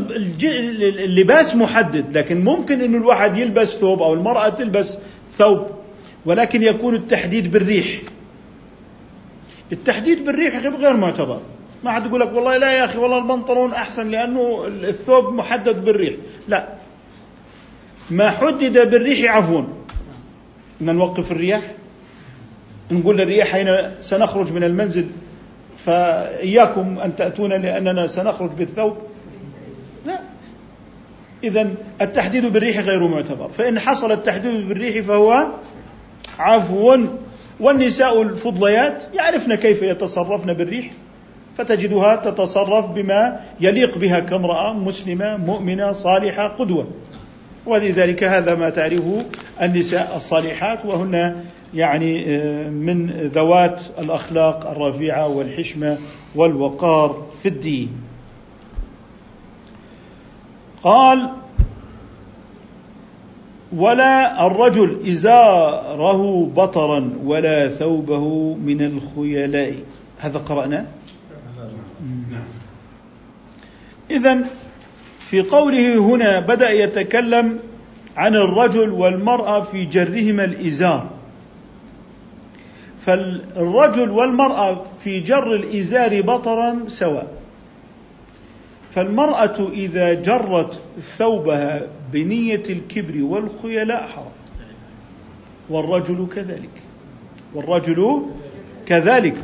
اللباس 1.05 1.57
محدد 1.57 2.19
لكن 2.19 2.45
ممكن 2.45 2.81
إنه 2.81 2.97
الواحد 2.99 3.39
يلبس 3.39 3.77
ثوب 3.77 4.03
أو 4.03 4.15
المرأة 4.15 4.49
تلبس 4.49 4.99
ثوب 5.33 5.67
ولكن 6.27 6.63
يكون 6.63 6.95
التحديد 6.95 7.51
بالريح. 7.51 8.01
التحديد 9.73 10.25
بالريح 10.25 10.57
غير 10.57 10.97
معتبر. 10.97 11.41
ما 11.85 11.93
حد 11.93 12.07
يقول 12.07 12.21
لك 12.21 12.33
والله 12.35 12.57
لا 12.57 12.73
يا 12.73 12.85
أخي 12.85 12.99
والله 12.99 13.19
البنطلون 13.19 13.75
أحسن 13.75 14.11
لأنه 14.11 14.65
الثوب 14.67 15.35
محدد 15.35 15.85
بالريح. 15.85 16.15
لا. 16.49 16.69
ما 18.11 18.31
حدد 18.31 18.91
بالريح 18.91 19.37
عفوا. 19.37 19.63
إن 20.81 20.95
نوقف 20.95 21.33
الرياح 21.33 21.75
نقول 22.91 23.19
للرياح 23.19 23.49
حين 23.49 23.69
سنخرج 24.01 24.53
من 24.53 24.65
المنزل 24.65 25.07
فإياكم 25.77 26.99
أن 26.99 27.17
تأتون 27.17 27.53
لأننا 27.53 28.07
سنخرج 28.07 28.51
بالثوب. 28.51 28.97
لا. 30.07 30.21
إذا 31.45 31.71
التحديد 32.01 32.47
بالريح 32.47 32.79
غير 32.79 33.09
معتبر. 33.09 33.49
فإن 33.49 33.79
حصل 33.79 34.13
التحديد 34.13 34.69
بالريح 34.69 35.07
فهو 35.07 35.47
عفو. 36.39 36.99
والنساء 37.61 38.23
الفضليات 38.23 39.05
يعرفن 39.15 39.55
كيف 39.55 39.83
يتصرفن 39.83 40.53
بالريح 40.53 40.91
فتجدها 41.59 42.17
تتصرف 42.17 42.87
بما 42.87 43.41
يليق 43.61 43.99
بها 43.99 44.21
كامرأة 44.21 44.73
مسلمة 44.73 45.37
مؤمنة 45.37 45.93
صالحة 45.93 46.49
قدوة. 46.49 46.89
ولذلك 47.67 48.25
هذا 48.25 48.55
ما 48.55 48.71
تعرفه 48.71 49.25
النساء 49.63 50.13
الصالحات 50.17 50.87
وهن 50.87 51.45
يعني 51.75 52.37
آه، 52.37 52.69
من 52.69 53.11
ذوات 53.35 53.81
الأخلاق 53.99 54.71
الرفيعة 54.71 55.29
والحشمة 55.29 55.99
والوقار 56.35 57.27
في 57.43 57.49
الدين. 57.49 58.10
قال 60.83 61.31
ولا 63.73 64.47
الرجل 64.47 65.09
إزاره 65.09 66.47
بطرا 66.57 67.11
ولا 67.25 67.69
ثوبه 67.69 68.55
من 68.55 68.83
الخيلاء. 68.83 69.75
هذا 70.19 70.39
قرأناه 70.39 70.87
نعم. 72.31 72.43
إذا 74.11 74.45
في 75.19 75.43
قوله 75.43 75.99
هنا 75.99 76.41
بدأ 76.41 76.71
يتكلم 76.71 77.59
عن 78.17 78.35
الرجل 78.35 78.91
والمرأة 78.91 79.61
في 79.61 79.85
جرهما 79.85 80.45
الإزار. 80.45 81.11
فالرجل 83.07 84.11
والمرأة 84.11 84.83
في 85.05 85.21
جر 85.21 85.55
الإزار 85.55 86.23
بطرا 86.23 86.89
سواء. 86.89 87.29
فالمرأة 88.91 89.69
إذا 89.73 90.15
جرت 90.15 90.81
ثوبها 91.01 91.87
بنية 92.13 92.63
الكبر 92.71 93.23
والخيلاء 93.23 94.07
حرام. 94.07 94.33
والرجل 95.71 96.27
كذلك. 96.35 96.83
والرجل 97.55 98.23
كذلك. 98.87 99.37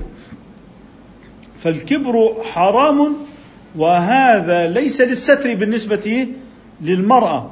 فالكبر 1.56 2.42
حرام 2.42 3.14
وهذا 3.76 4.70
ليس 4.70 5.00
للستر 5.00 5.54
بالنسبة 5.54 6.28
للمرأة 6.80 7.50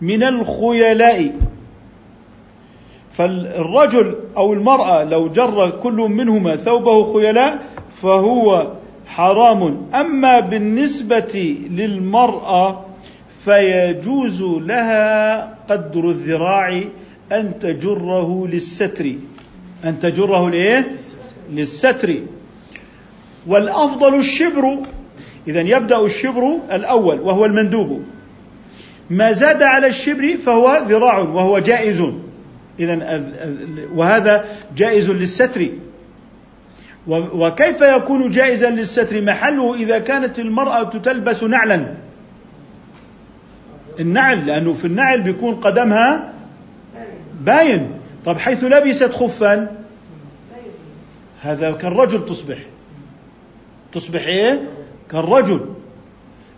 من 0.00 0.22
الخيلاء. 0.22 1.32
فالرجل 3.12 4.16
أو 4.36 4.52
المرأة 4.52 5.04
لو 5.04 5.28
جر 5.28 5.70
كل 5.70 5.92
منهما 5.96 6.56
ثوبه 6.56 7.12
خيلاء 7.14 7.62
فهو 7.90 8.72
حرام. 9.16 9.86
أما 9.94 10.40
بالنسبة 10.40 11.58
للمرأة 11.70 12.84
فيجوز 13.44 14.42
لها 14.42 15.44
قدر 15.68 16.08
الذراع 16.08 16.82
أن 17.32 17.58
تجره 17.58 18.46
للستر. 18.46 19.14
أن 19.84 20.00
تجره 20.00 20.50
لإيه؟ 20.50 20.96
للستر. 21.52 22.14
والأفضل 23.46 24.18
الشبر. 24.18 24.78
اذا 25.48 25.60
يبدأ 25.60 26.04
الشبر 26.04 26.58
الأول 26.72 27.20
وهو 27.20 27.44
المندوب. 27.44 28.02
ما 29.10 29.32
زاد 29.32 29.62
على 29.62 29.86
الشبر 29.86 30.36
فهو 30.36 30.82
ذراع 30.88 31.18
وهو 31.18 31.58
جائز. 31.58 32.02
إذا 32.80 33.22
وهذا 33.94 34.44
جائز 34.76 35.10
للستر. 35.10 35.68
وكيف 37.08 37.80
يكون 37.80 38.30
جائزا 38.30 38.70
للستر؟ 38.70 39.20
محله 39.20 39.74
إذا 39.74 39.98
كانت 39.98 40.38
المرأة 40.38 40.82
تلبس 40.82 41.42
نعلا. 41.42 41.94
النعل 44.00 44.46
لأنه 44.46 44.74
في 44.74 44.84
النعل 44.84 45.22
بيكون 45.22 45.54
قدمها 45.54 46.32
باين. 47.40 47.90
طب 48.24 48.38
حيث 48.38 48.64
لبست 48.64 49.12
خفا. 49.12 49.76
هذا 51.40 51.72
كالرجل 51.72 52.26
تصبح. 52.26 52.58
تصبح 53.92 54.26
إيه؟ 54.26 54.68
كالرجل. 55.10 55.60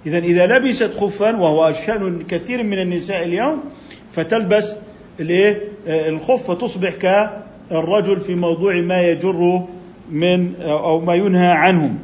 اذا 0.07 0.19
إذا 0.19 0.47
لبست 0.47 0.95
خفا 0.95 1.37
وهو 1.37 1.73
شان 1.87 2.23
كثير 2.29 2.63
من 2.63 2.79
النساء 2.79 3.23
اليوم 3.23 3.65
فتلبس 4.13 4.75
الإيه؟ 5.21 5.63
الخف 5.87 6.51
تصبح 6.51 6.91
كالرجل 6.91 8.21
في 8.21 8.35
موضوع 8.35 8.75
ما 8.75 9.03
يجر 9.03 9.67
من 10.11 10.55
أو 10.63 11.01
ما 11.01 11.15
ينهى 11.15 11.47
عنهم. 11.47 11.99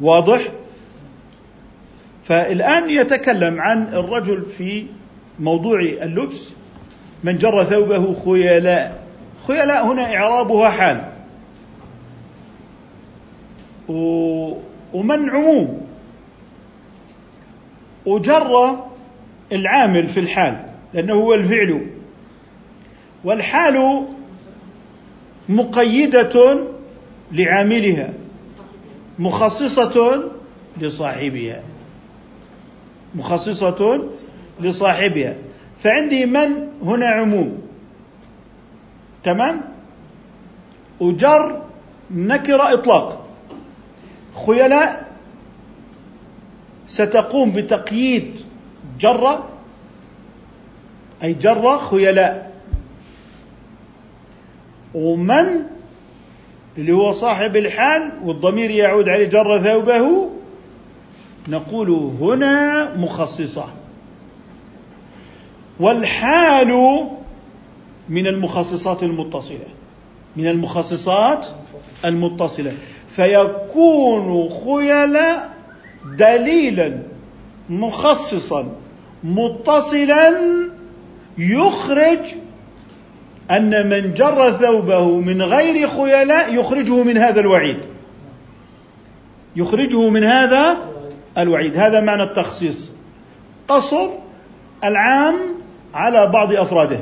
واضح؟ 0.00 0.40
فالآن 2.24 2.90
يتكلم 2.90 3.60
عن 3.60 3.82
الرجل 3.82 4.46
في 4.46 4.86
موضوع 5.40 5.80
اللبس. 5.80 6.52
من 7.24 7.38
جر 7.38 7.64
ثوبه 7.64 8.14
خيلاء. 8.24 9.04
خيلاء 9.46 9.86
هنا 9.86 10.16
إعرابها 10.16 10.70
حال. 10.70 11.04
ومن 14.92 15.30
عموم 15.30 15.86
وجر 18.06 18.78
العامل 19.52 20.08
في 20.08 20.20
الحال 20.20 20.64
لأنه 20.94 21.12
هو 21.12 21.34
الفعل. 21.34 21.86
والحال 23.24 24.06
مقيدة 25.48 26.64
لعاملها 27.32 28.14
مخصصة 29.18 30.24
لصاحبها 30.80 31.62
مخصصة 33.14 34.08
لصاحبها. 34.60 35.36
فعندي 35.78 36.26
من 36.26 36.68
هنا 36.82 37.06
عموم؟ 37.06 37.62
تمام؟ 39.22 39.60
وجر 41.00 41.62
نكرة 42.10 42.72
إطلاق. 42.72 43.26
خيلاء 44.46 45.12
ستقوم 46.86 47.52
بتقييد 47.52 48.40
جرة؟ 49.00 49.48
أي 51.22 51.32
جر 51.32 51.78
خيلاء 51.78 52.53
ومن 54.94 55.46
اللي 56.78 56.92
هو 56.92 57.12
صاحب 57.12 57.56
الحال 57.56 58.10
والضمير 58.24 58.70
يعود 58.70 59.08
عليه 59.08 59.28
جر 59.28 59.58
ثوبه. 59.58 60.30
نقول 61.48 61.90
هنا 62.20 62.96
مخصصة. 62.96 63.66
والحال 65.80 67.00
من 68.08 68.26
المخصصات 68.26 69.02
المتصلة. 69.02 69.66
من 70.36 70.48
المخصصات 70.48 71.46
المتصلة. 72.04 72.72
فيكون 73.08 74.48
خيلاء 74.48 75.54
دليلا 76.18 77.02
مخصصا 77.70 78.72
متصلا 79.24 80.34
يخرج 81.38 82.18
أن 83.50 83.90
من 83.90 84.14
جر 84.14 84.50
ثوبه 84.50 85.08
من 85.08 85.42
غير 85.42 85.88
خيلاء 85.88 86.54
يخرجه 86.54 87.02
من 87.02 87.18
هذا 87.18 87.40
الوعيد. 87.40 87.78
يخرجه 89.56 90.08
من 90.08 90.24
هذا 90.24 90.78
الوعيد. 91.38 91.76
هذا 91.76 92.00
معنى 92.00 92.22
التخصيص. 92.22 92.92
قصر 93.68 94.08
العام 94.84 95.34
على 95.94 96.26
بعض 96.26 96.52
أفراده. 96.52 97.00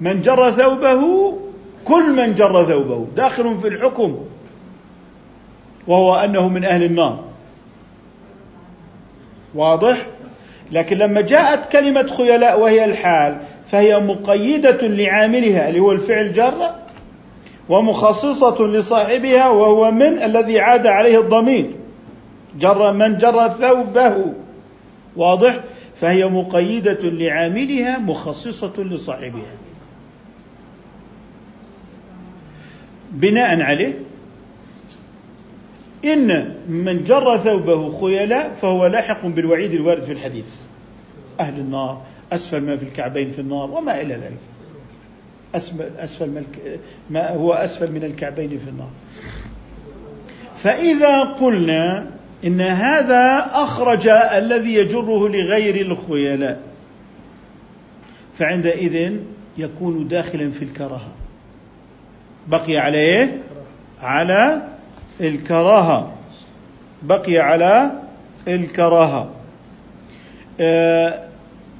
من 0.00 0.20
جر 0.20 0.50
ثوبه 0.50 1.32
كل 1.84 2.12
من 2.16 2.34
جر 2.34 2.64
ثوبه. 2.64 3.06
داخل 3.16 3.58
في 3.60 3.68
الحكم 3.68 4.18
وهو 5.86 6.14
أنه 6.14 6.48
من 6.48 6.64
أهل 6.64 6.82
النار. 6.82 7.24
واضح؟ 9.54 10.06
لكن 10.72 10.98
لما 10.98 11.20
جاءت 11.20 11.72
كلمة 11.72 12.06
خيلاء 12.06 12.60
وهي 12.60 12.84
الحال 12.84 13.40
فهي 13.72 13.98
مقيدة 13.98 14.86
لعاملها 14.86 15.68
اللي 15.68 15.80
هو 15.80 15.92
الفعل 15.92 16.32
جر 16.32 16.70
ومخصصة 17.68 18.66
لصاحبها 18.66 19.48
وهو 19.48 19.90
من 19.90 20.22
الذي 20.22 20.60
عاد 20.60 20.86
عليه 20.86 21.20
الضمير. 21.20 21.70
جر 22.58 22.92
من 22.92 23.18
جر 23.18 23.48
ثوبه. 23.48 24.34
واضح؟ 25.16 25.60
فهي 25.94 26.26
مقيدة 26.26 26.98
لعاملها 27.02 27.98
مخصصة 27.98 28.72
لصاحبها. 28.78 29.56
بناء 33.12 33.60
عليه 33.60 33.98
إن 36.04 36.54
من 36.68 37.04
جر 37.04 37.36
ثوبه 37.36 38.00
خيلاء 38.00 38.54
فهو 38.54 38.86
لاحق 38.86 39.26
بالوعيد 39.26 39.72
الوارد 39.72 40.02
في 40.02 40.12
الحديث. 40.12 40.46
أهل 41.40 41.60
النار. 41.60 42.11
أسفل 42.34 42.60
ما 42.60 42.76
في 42.76 42.82
الكعبين 42.82 43.30
في 43.30 43.40
النار 43.40 43.70
وما 43.70 44.00
إلى 44.00 44.14
ذلك. 44.14 44.38
أسفل, 45.54 45.90
أسفل 45.98 46.44
ما 47.10 47.30
هو 47.30 47.52
أسفل 47.52 47.92
من 47.92 48.04
الكعبين 48.04 48.48
في 48.48 48.70
النار. 48.70 48.90
فإذا 50.56 51.20
قلنا 51.20 52.06
إن 52.44 52.60
هذا 52.60 53.50
أخرج 53.52 54.08
الذي 54.08 54.74
يجره 54.74 55.28
لغير 55.28 55.86
الخيلاء 55.86 56.60
فعندئذ 58.38 59.16
يكون 59.58 60.08
داخلا 60.08 60.50
في 60.50 60.62
الكراهة. 60.62 61.12
بقي 62.48 62.76
عليه 62.76 63.38
على 64.02 64.62
الكراهة. 65.20 66.12
بقي 67.02 67.38
على 67.38 67.92
الكراهة. 68.48 69.30
آه، 70.60 71.31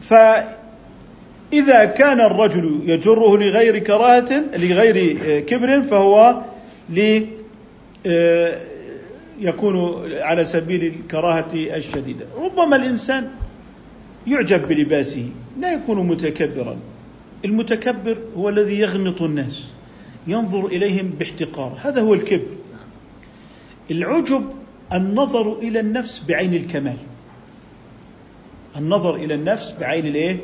فإذا 0.03 1.85
كان 1.85 2.21
الرجل 2.21 2.81
يجره 2.85 3.37
لغير 3.37 3.79
كراهة 3.79 4.45
لغير 4.57 5.19
كبر 5.41 5.83
فهو 5.83 6.43
ل 6.91 7.21
آه، 8.07 8.59
يكون 9.41 10.03
على 10.13 10.45
سبيل 10.45 10.85
الكراهة 10.85 11.49
الشديدة. 11.55 12.27
ربما 12.37 12.77
الإنسان 12.77 13.31
يعجب 14.27 14.69
بلباسه 14.69 15.29
لا 15.61 15.73
يكون 15.73 16.07
متكبرا. 16.07 16.77
المتكبر 17.45 18.19
هو 18.37 18.49
الذي 18.49 18.79
يغمط 18.79 19.23
الناس 19.23 19.71
ينظر 20.27 20.67
إليهم 20.67 21.11
باحتقار. 21.19 21.79
هذا 21.83 22.01
هو 22.01 22.15
الكبر. 22.15 22.47
العجب 23.91 24.45
النظر 24.93 25.59
إلى 25.59 25.81
النفس 25.81 26.23
بعين 26.29 26.55
الكمال. 26.55 26.97
النظر 28.77 29.15
إلى 29.15 29.35
النفس 29.35 29.75
بعين 29.81 30.07
الإيه؟ 30.07 30.37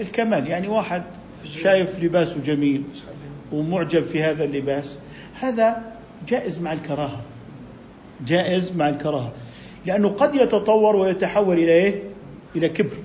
الكمال. 0.00 0.46
يعني 0.46 0.68
واحد 0.68 1.02
شايف 1.44 2.04
لباسه 2.04 2.40
جميل 2.40 2.82
ومعجب 3.52 4.04
في 4.04 4.22
هذا 4.22 4.44
اللباس 4.44 4.98
هذا 5.40 5.82
جائز 6.28 6.60
مع 6.60 6.72
الكراهة. 6.72 7.22
جائز 8.26 8.72
مع 8.72 8.88
الكراهة. 8.88 9.32
لأنه 9.86 10.08
قد 10.08 10.34
يتطور 10.34 10.96
ويتحول 10.96 11.58
إلى 11.58 11.72
إيه؟ 11.72 12.02
إلى 12.56 12.68
كبر. 12.68 12.96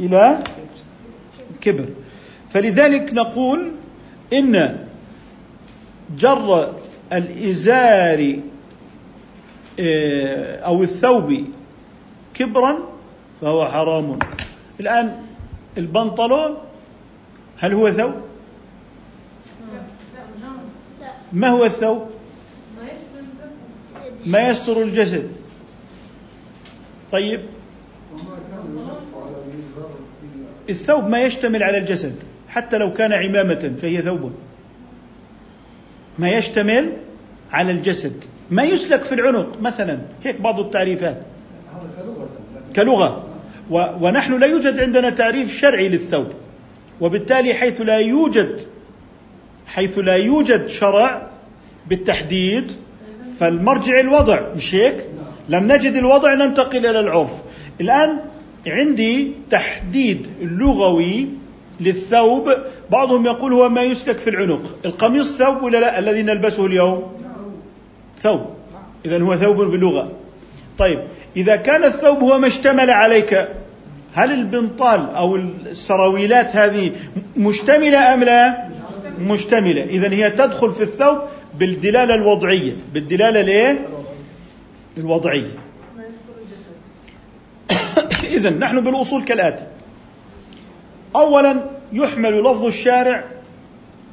إلى 0.00 0.38
كبر. 1.60 1.88
فلذلك 2.50 3.14
نقول 3.14 3.72
إن 4.32 4.78
جر 6.16 6.74
الإزار 7.12 8.38
آه، 9.80 10.56
أو 10.60 10.82
الثوب 10.82 11.44
كبرا 12.34 12.78
فهو 13.40 13.66
حرام. 13.66 14.18
الآن 14.80 15.22
البنطلون 15.78 16.54
هل 17.58 17.72
هو 17.72 17.90
ثوب؟ 17.90 18.12
ما 21.32 21.48
هو 21.48 21.64
الثوب؟ 21.64 22.10
ما 24.26 24.48
يستر 24.48 24.82
الجسد. 24.82 25.30
طيب. 27.12 27.40
الثوب 30.70 31.08
ما 31.08 31.22
يشتمل 31.22 31.62
على 31.62 31.78
الجسد 31.78 32.16
حتى 32.48 32.78
لو 32.78 32.92
كان 32.92 33.12
عمامة 33.12 33.74
فهي 33.82 34.02
ثوب. 34.02 34.32
ما 36.18 36.30
يشتمل 36.30 36.92
على 37.50 37.70
الجسد. 37.72 38.24
ما 38.50 38.62
يسلك 38.62 39.02
في 39.02 39.14
العنق 39.14 39.60
مثلا 39.60 39.98
هيك 40.24 40.40
بعض 40.40 40.60
التعريفات. 40.60 41.22
كلغة. 42.76 43.27
ونحن 43.70 44.38
لا 44.38 44.46
يوجد 44.46 44.80
عندنا 44.80 45.10
تعريف 45.10 45.60
شرعي 45.60 45.88
للثوب. 45.88 46.26
وبالتالي 47.00 47.54
حيث 47.54 47.80
لا 47.80 47.98
يوجد 47.98 48.60
حيث 49.66 49.98
لا 49.98 50.16
يوجد 50.16 50.66
شرع 50.66 51.30
بالتحديد 51.88 52.72
فالمرجع 53.40 54.00
الوضع 54.00 54.40
مش 54.56 54.74
هيك؟ 54.74 55.04
لم 55.48 55.72
نجد 55.72 55.92
الوضع 55.92 56.34
ننتقل 56.34 56.86
إلى 56.86 57.00
العرف. 57.00 57.30
الآن 57.80 58.18
عندي 58.66 59.32
تحديد 59.50 60.26
لغوي 60.42 61.28
للثوب 61.80 62.52
بعضهم 62.90 63.26
يقول 63.26 63.52
هو 63.52 63.68
ما 63.68 63.82
يسلك 63.82 64.18
في 64.18 64.30
العنق. 64.30 64.76
القميص 64.84 65.38
ثوب 65.38 65.62
ولا 65.62 65.78
لا؟ 65.78 65.98
الذي 65.98 66.22
نلبسه 66.22 66.66
اليوم؟ 66.66 67.12
ثوب. 68.18 68.40
إذا 69.04 69.22
هو 69.22 69.36
ثوب 69.36 69.56
باللغة 69.56 70.12
طيب 70.78 71.00
إذا 71.38 71.56
كان 71.56 71.84
الثوب 71.84 72.22
هو 72.22 72.38
ما 72.38 72.46
اشتمل 72.46 72.90
عليك 72.90 73.48
هل 74.14 74.32
البنطال 74.32 75.10
أو 75.10 75.36
السراويلات 75.36 76.56
هذه 76.56 76.92
مشتملة 77.36 78.14
أم 78.14 78.24
لا؟ 78.24 78.68
مشتملة. 79.18 79.84
إذا 79.84 80.12
هي 80.12 80.30
تدخل 80.30 80.72
في 80.72 80.82
الثوب 80.82 81.18
بالدلالة 81.54 82.14
الوضعية. 82.14 82.72
بالدلالة 82.94 83.40
الايه؟ 83.40 83.88
الوضعية. 84.96 85.58
إذا 88.36 88.50
نحن 88.50 88.80
بالأصول 88.80 89.24
كالآتي. 89.24 89.64
أولا 91.16 91.64
يحمل 91.92 92.40
لفظ 92.40 92.64
الشارع 92.64 93.24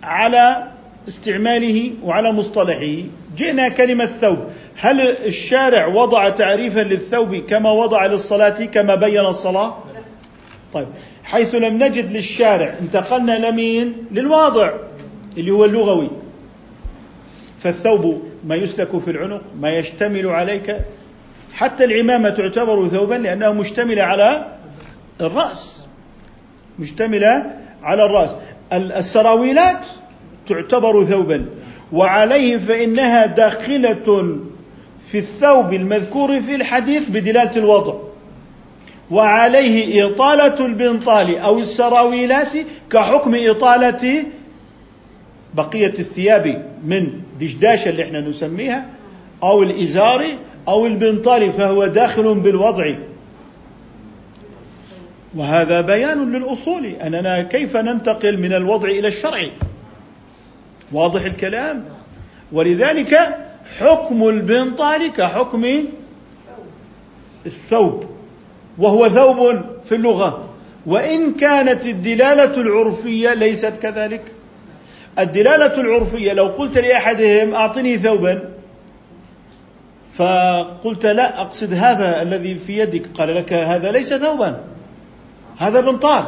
على 0.03 0.71
استعماله 1.07 1.91
وعلى 2.03 2.31
مصطلحه. 2.31 3.03
جئنا 3.37 3.69
كلمة 3.69 4.05
ثوب. 4.05 4.39
هل 4.77 5.01
الشارع 5.01 5.87
وضع 5.87 6.29
تعريفا 6.29 6.79
للثوب 6.79 7.35
كما 7.35 7.71
وضع 7.71 8.05
للصلاة 8.05 8.65
كما 8.65 8.95
بين 8.95 9.19
الصلاة؟ 9.25 9.77
طيب 10.73 10.87
حيث 11.23 11.55
لم 11.55 11.83
نجد 11.83 12.11
للشارع 12.11 12.75
انتقلنا 12.81 13.49
لمين؟ 13.49 13.93
للواضع 14.11 14.71
اللي 15.37 15.51
هو 15.51 15.65
اللغوي. 15.65 16.09
فالثوب 17.59 18.23
ما 18.43 18.55
يسلك 18.55 18.97
في 18.97 19.11
العنق 19.11 19.41
ما 19.59 19.77
يشتمل 19.77 20.27
عليك. 20.27 20.77
حتى 21.53 21.83
العمامة 21.83 22.29
تعتبر 22.29 22.87
ثوبا 22.87 23.15
لأنها 23.15 23.51
مشتملة 23.51 24.03
على 24.03 24.51
الرأس. 25.21 25.87
مشتملة 26.79 27.45
على 27.83 28.05
الرأس. 28.05 28.35
السراويلات 28.73 29.87
تعتبر 30.49 31.05
ثوبا. 31.05 31.45
وعليه 31.91 32.57
فإنها 32.57 33.25
داخلة 33.25 34.37
في 35.11 35.17
الثوب 35.17 35.73
المذكور 35.73 36.41
في 36.41 36.55
الحديث 36.55 37.09
بدلالة 37.09 37.51
الوضع. 37.57 37.93
وعليه 39.11 40.05
إطالة 40.05 40.65
البنطال 40.65 41.37
أو 41.37 41.59
السراويلات 41.59 42.51
كحكم 42.91 43.31
إطالة 43.35 44.23
بقية 45.53 45.93
الثياب 45.99 46.65
من 46.85 47.21
دشداشة 47.39 47.89
اللي 47.89 48.03
إحنا 48.03 48.21
نسميها 48.21 48.85
أو 49.43 49.63
الإزار 49.63 50.25
أو 50.67 50.85
البنطال 50.85 51.53
فهو 51.53 51.87
داخل 51.87 52.33
بالوضع. 52.35 52.95
وهذا 55.35 55.81
بيان 55.81 56.31
للأصول 56.31 56.85
أننا 56.85 57.41
كيف 57.41 57.77
ننتقل 57.77 58.37
من 58.39 58.53
الوضع 58.53 58.89
إلى 58.89 59.07
الشرع؟ 59.07 59.43
واضح 60.91 61.25
الكلام. 61.25 61.85
ولذلك 62.51 63.37
حكم 63.79 64.27
البنطال 64.27 65.11
كحكم 65.13 65.65
الثوب. 67.45 68.05
وهو 68.77 69.09
ثوب 69.09 69.61
في 69.85 69.95
اللغة. 69.95 70.49
وإن 70.85 71.33
كانت 71.33 71.87
الدلالة 71.87 72.61
العرفية 72.61 73.33
ليست 73.33 73.77
كذلك. 73.77 74.21
الدلالة 75.19 75.81
العرفية 75.81 76.33
لو 76.33 76.45
قلت 76.45 76.77
لأحدهم 76.77 77.53
أعطني 77.53 77.97
ثوبا 77.97 78.49
فقلت 80.13 81.05
لا 81.05 81.41
أقصد 81.41 81.73
هذا 81.73 82.21
الذي 82.21 82.55
في 82.55 82.79
يدك. 82.79 83.07
قال 83.17 83.35
لك 83.35 83.53
هذا 83.53 83.91
ليس 83.91 84.13
ثوبا 84.13 84.63
هذا 85.57 85.81
بنطال. 85.81 86.25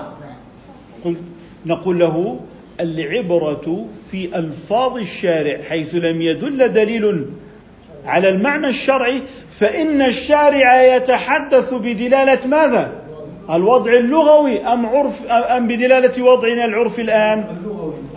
قلت 1.06 1.20
نقول 1.66 2.00
له 2.00 2.40
العبرة 2.80 3.86
في 4.12 4.38
ألفاظ 4.40 4.98
الشارع 4.98 5.62
حيث 5.62 5.96
لم 5.96 6.22
يدل 6.22 6.74
دليل 6.74 7.26
على 8.06 8.30
المعنى 8.30 8.68
الشرعي 8.68 9.22
فإن 9.60 10.02
الشارع 10.02 10.96
يتحدث 10.96 11.74
بدلالة 11.74 12.48
ماذا؟ 12.48 12.92
الوضع 13.50 13.94
اللغوي 13.94 14.60
أم 14.60 14.86
عرف 14.86 15.26
أم 15.32 15.68
بدلالة 15.68 16.24
وضعنا 16.24 16.66
العرف 16.66 17.00
الآن؟ 17.00 17.46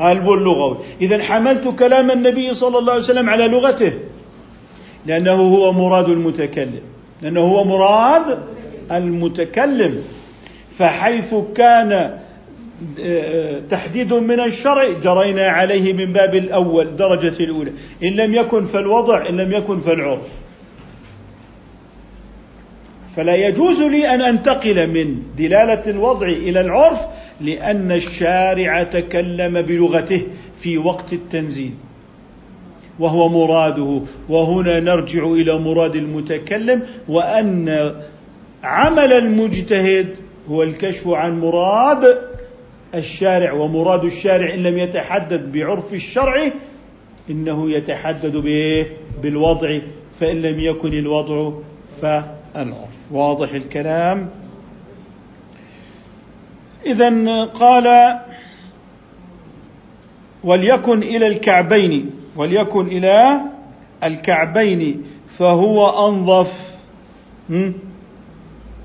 اللغوي 0.01 0.77
إذا 1.01 1.23
حملت 1.23 1.69
كلام 1.69 2.11
النبي 2.11 2.55
صلى 2.55 2.79
الله 2.79 2.93
عليه 2.93 3.03
وسلم 3.03 3.31
على 3.31 3.49
لغته 3.49 3.93
لأنه 5.07 5.33
هو 5.33 5.73
مراد 5.73 6.09
المتكلم 6.09 6.81
لأنه 7.23 7.41
هو 7.41 7.65
مراد 7.65 8.39
المتكلم 8.93 10.03
فحيث 10.79 11.35
كان 11.55 12.20
تحديد 13.69 14.15
من 14.15 14.41
الشرع 14.41 14.89
جرينا 14.89 15.49
عليه 15.49 15.93
من 15.93 16.13
باب 16.13 16.35
الأول 16.35 16.97
درجة 16.97 17.45
الأولى. 17.45 17.73
إن 18.03 18.17
لم 18.17 18.35
يكن 18.35 18.67
فالوضع 18.67 19.29
إن 19.29 19.37
لم 19.37 19.53
يكن 19.53 19.81
فالعرف. 19.81 20.29
فلا 23.17 23.35
يجوز 23.35 23.83
لي 23.83 24.15
أن 24.15 24.21
أنتقل 24.21 24.87
من 24.87 25.23
دلالة 25.39 25.91
الوضع 25.91 26.27
إلى 26.27 26.61
العرف 26.61 27.01
لأن 27.41 27.93
الشارع 27.93 28.83
تكلم 28.83 29.63
بلغته 29.63 30.23
في 30.61 30.79
وقت 30.79 31.13
التنزيل. 31.13 31.75
وهو 32.99 33.29
مراده. 33.29 34.01
وهنا 34.29 34.81
نرجع 34.81 35.25
إلى 35.25 35.59
مراد 35.59 35.97
المتكلم 35.97 36.83
وأن 37.09 37.95
عمل 38.63 39.13
المجتهد 39.13 40.09
هو 40.51 40.63
الكشف 40.63 41.09
عن 41.09 41.41
مراد 41.41 42.30
الشارع 42.95 43.53
ومراد 43.53 44.05
الشارع 44.05 44.55
إن 44.55 44.63
لم 44.63 44.79
يتحدد 44.79 45.53
بعرف 45.53 45.95
الشرع 45.95 46.51
إنه 47.31 47.71
يتحدد 47.71 48.37
بايه؟ 48.37 48.97
بالوضع 49.23 49.79
فإن 50.21 50.43
لم 50.43 50.61
يكن 50.61 50.93
الوضع 50.93 51.53
فالعرف. 52.03 53.13
واضح 53.13 53.53
الكلام؟ 53.53 54.31
اذا 56.87 57.45
قال 57.45 58.19
وليكن 60.45 61.03
إلى 61.03 61.27
الكعبين 61.27 62.11
وليكن 62.37 62.87
إلى 62.87 63.41
الكعبين 64.05 65.03
فهو 65.29 66.09
أنظف 66.09 66.77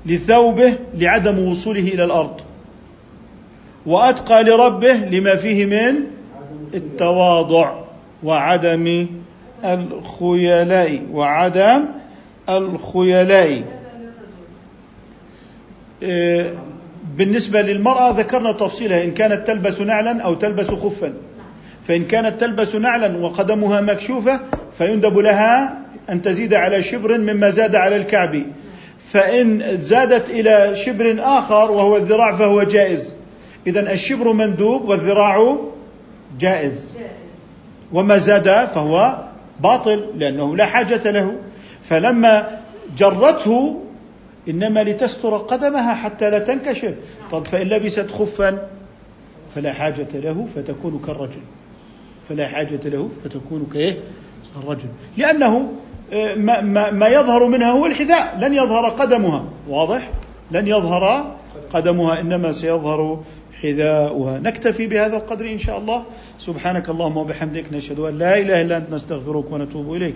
لثوبه 0.06 0.78
لعدم 0.94 1.38
وصوله 1.38 1.80
إلى 1.80 2.04
الأرض. 2.04 2.40
وأتقى 3.86 4.44
لربه 4.44 4.92
لما 4.92 5.36
فيه 5.36 5.66
من 5.66 5.96
التواضع 6.74 7.74
وعدم 8.24 9.06
الخيلاء 9.64 11.02
وعدم 11.12 11.84
الخيلاء. 12.48 13.62
إيه، 16.02 16.54
بالنسبة 17.16 17.62
للمرأة 17.62 18.10
ذكرنا 18.10 18.52
تفصيلها 18.52 19.04
إن 19.04 19.10
كانت 19.10 19.46
تلبس 19.46 19.80
نعلا 19.80 20.22
أو 20.22 20.34
تلبس 20.34 20.70
خفا. 20.70 21.12
فإن 21.82 22.04
كانت 22.04 22.40
تلبس 22.40 22.74
نعلا 22.74 23.18
وقدمها 23.18 23.80
مكشوفة 23.80 24.40
فيندب 24.78 25.18
لها 25.18 25.78
أن 26.10 26.22
تزيد 26.22 26.54
على 26.54 26.82
شبر 26.82 27.18
مما 27.18 27.50
زاد 27.50 27.74
على 27.74 27.96
الكعب. 27.96 28.42
فإن 29.04 29.62
زادت 29.80 30.30
إلى 30.30 30.74
شبر 30.74 31.16
آخر 31.18 31.70
وهو 31.70 31.96
الذراع 31.96 32.36
فهو 32.36 32.62
جائز. 32.62 33.15
إذا 33.66 33.92
الشبر 33.92 34.32
مندوب 34.32 34.88
والذراع 34.88 35.56
جائز. 36.40 36.96
وما 37.92 38.18
زاد 38.18 38.64
فهو 38.64 39.24
باطل 39.60 40.06
لأنه 40.14 40.56
لا 40.56 40.66
حاجة 40.66 41.10
له. 41.10 41.36
فلما 41.82 42.60
جرته 42.96 43.82
إنما 44.48 44.84
لتستر 44.84 45.36
قدمها 45.36 45.94
حتى 45.94 46.30
لا 46.30 46.38
تنكشف. 46.38 46.94
طب 47.30 47.44
فإن 47.46 47.66
لبست 47.66 48.10
خفا 48.10 48.68
فلا 49.54 49.72
حاجة 49.72 50.08
له 50.14 50.46
فتكون 50.54 51.00
كالرجل. 51.06 51.40
فلا 52.28 52.48
حاجة 52.48 52.80
له 52.84 53.08
فتكون 53.24 53.66
كإيه؟ 53.72 53.96
الرجل 54.62 54.88
لأنه 55.16 55.72
آه، 56.12 56.34
ما, 56.34 56.60
ما, 56.60 56.90
ما 56.90 57.08
يظهر 57.08 57.46
منها 57.46 57.70
هو 57.70 57.86
الحذاء. 57.86 58.38
لن 58.40 58.54
يظهر 58.54 58.88
قدمها. 58.88 59.44
واضح؟ 59.68 60.10
لن 60.50 60.68
يظهر 60.68 61.34
قدمها. 61.72 62.20
إنما 62.20 62.52
سيظهر 62.52 63.22
حذاؤها. 63.62 64.38
نكتفي 64.38 64.86
بهذا 64.86 65.16
القدر 65.16 65.46
إن 65.52 65.58
شاء 65.58 65.78
الله. 65.78 66.04
سبحانك 66.38 66.88
اللهم 66.88 67.16
وبحمدك 67.16 67.72
نشهد 67.72 67.98
أن 67.98 68.18
لا 68.18 68.38
إله 68.38 68.60
إلا 68.60 68.76
أنت 68.76 68.90
نستغفرك 68.90 69.52
ونتوب 69.52 69.94
إليك. 69.94 70.14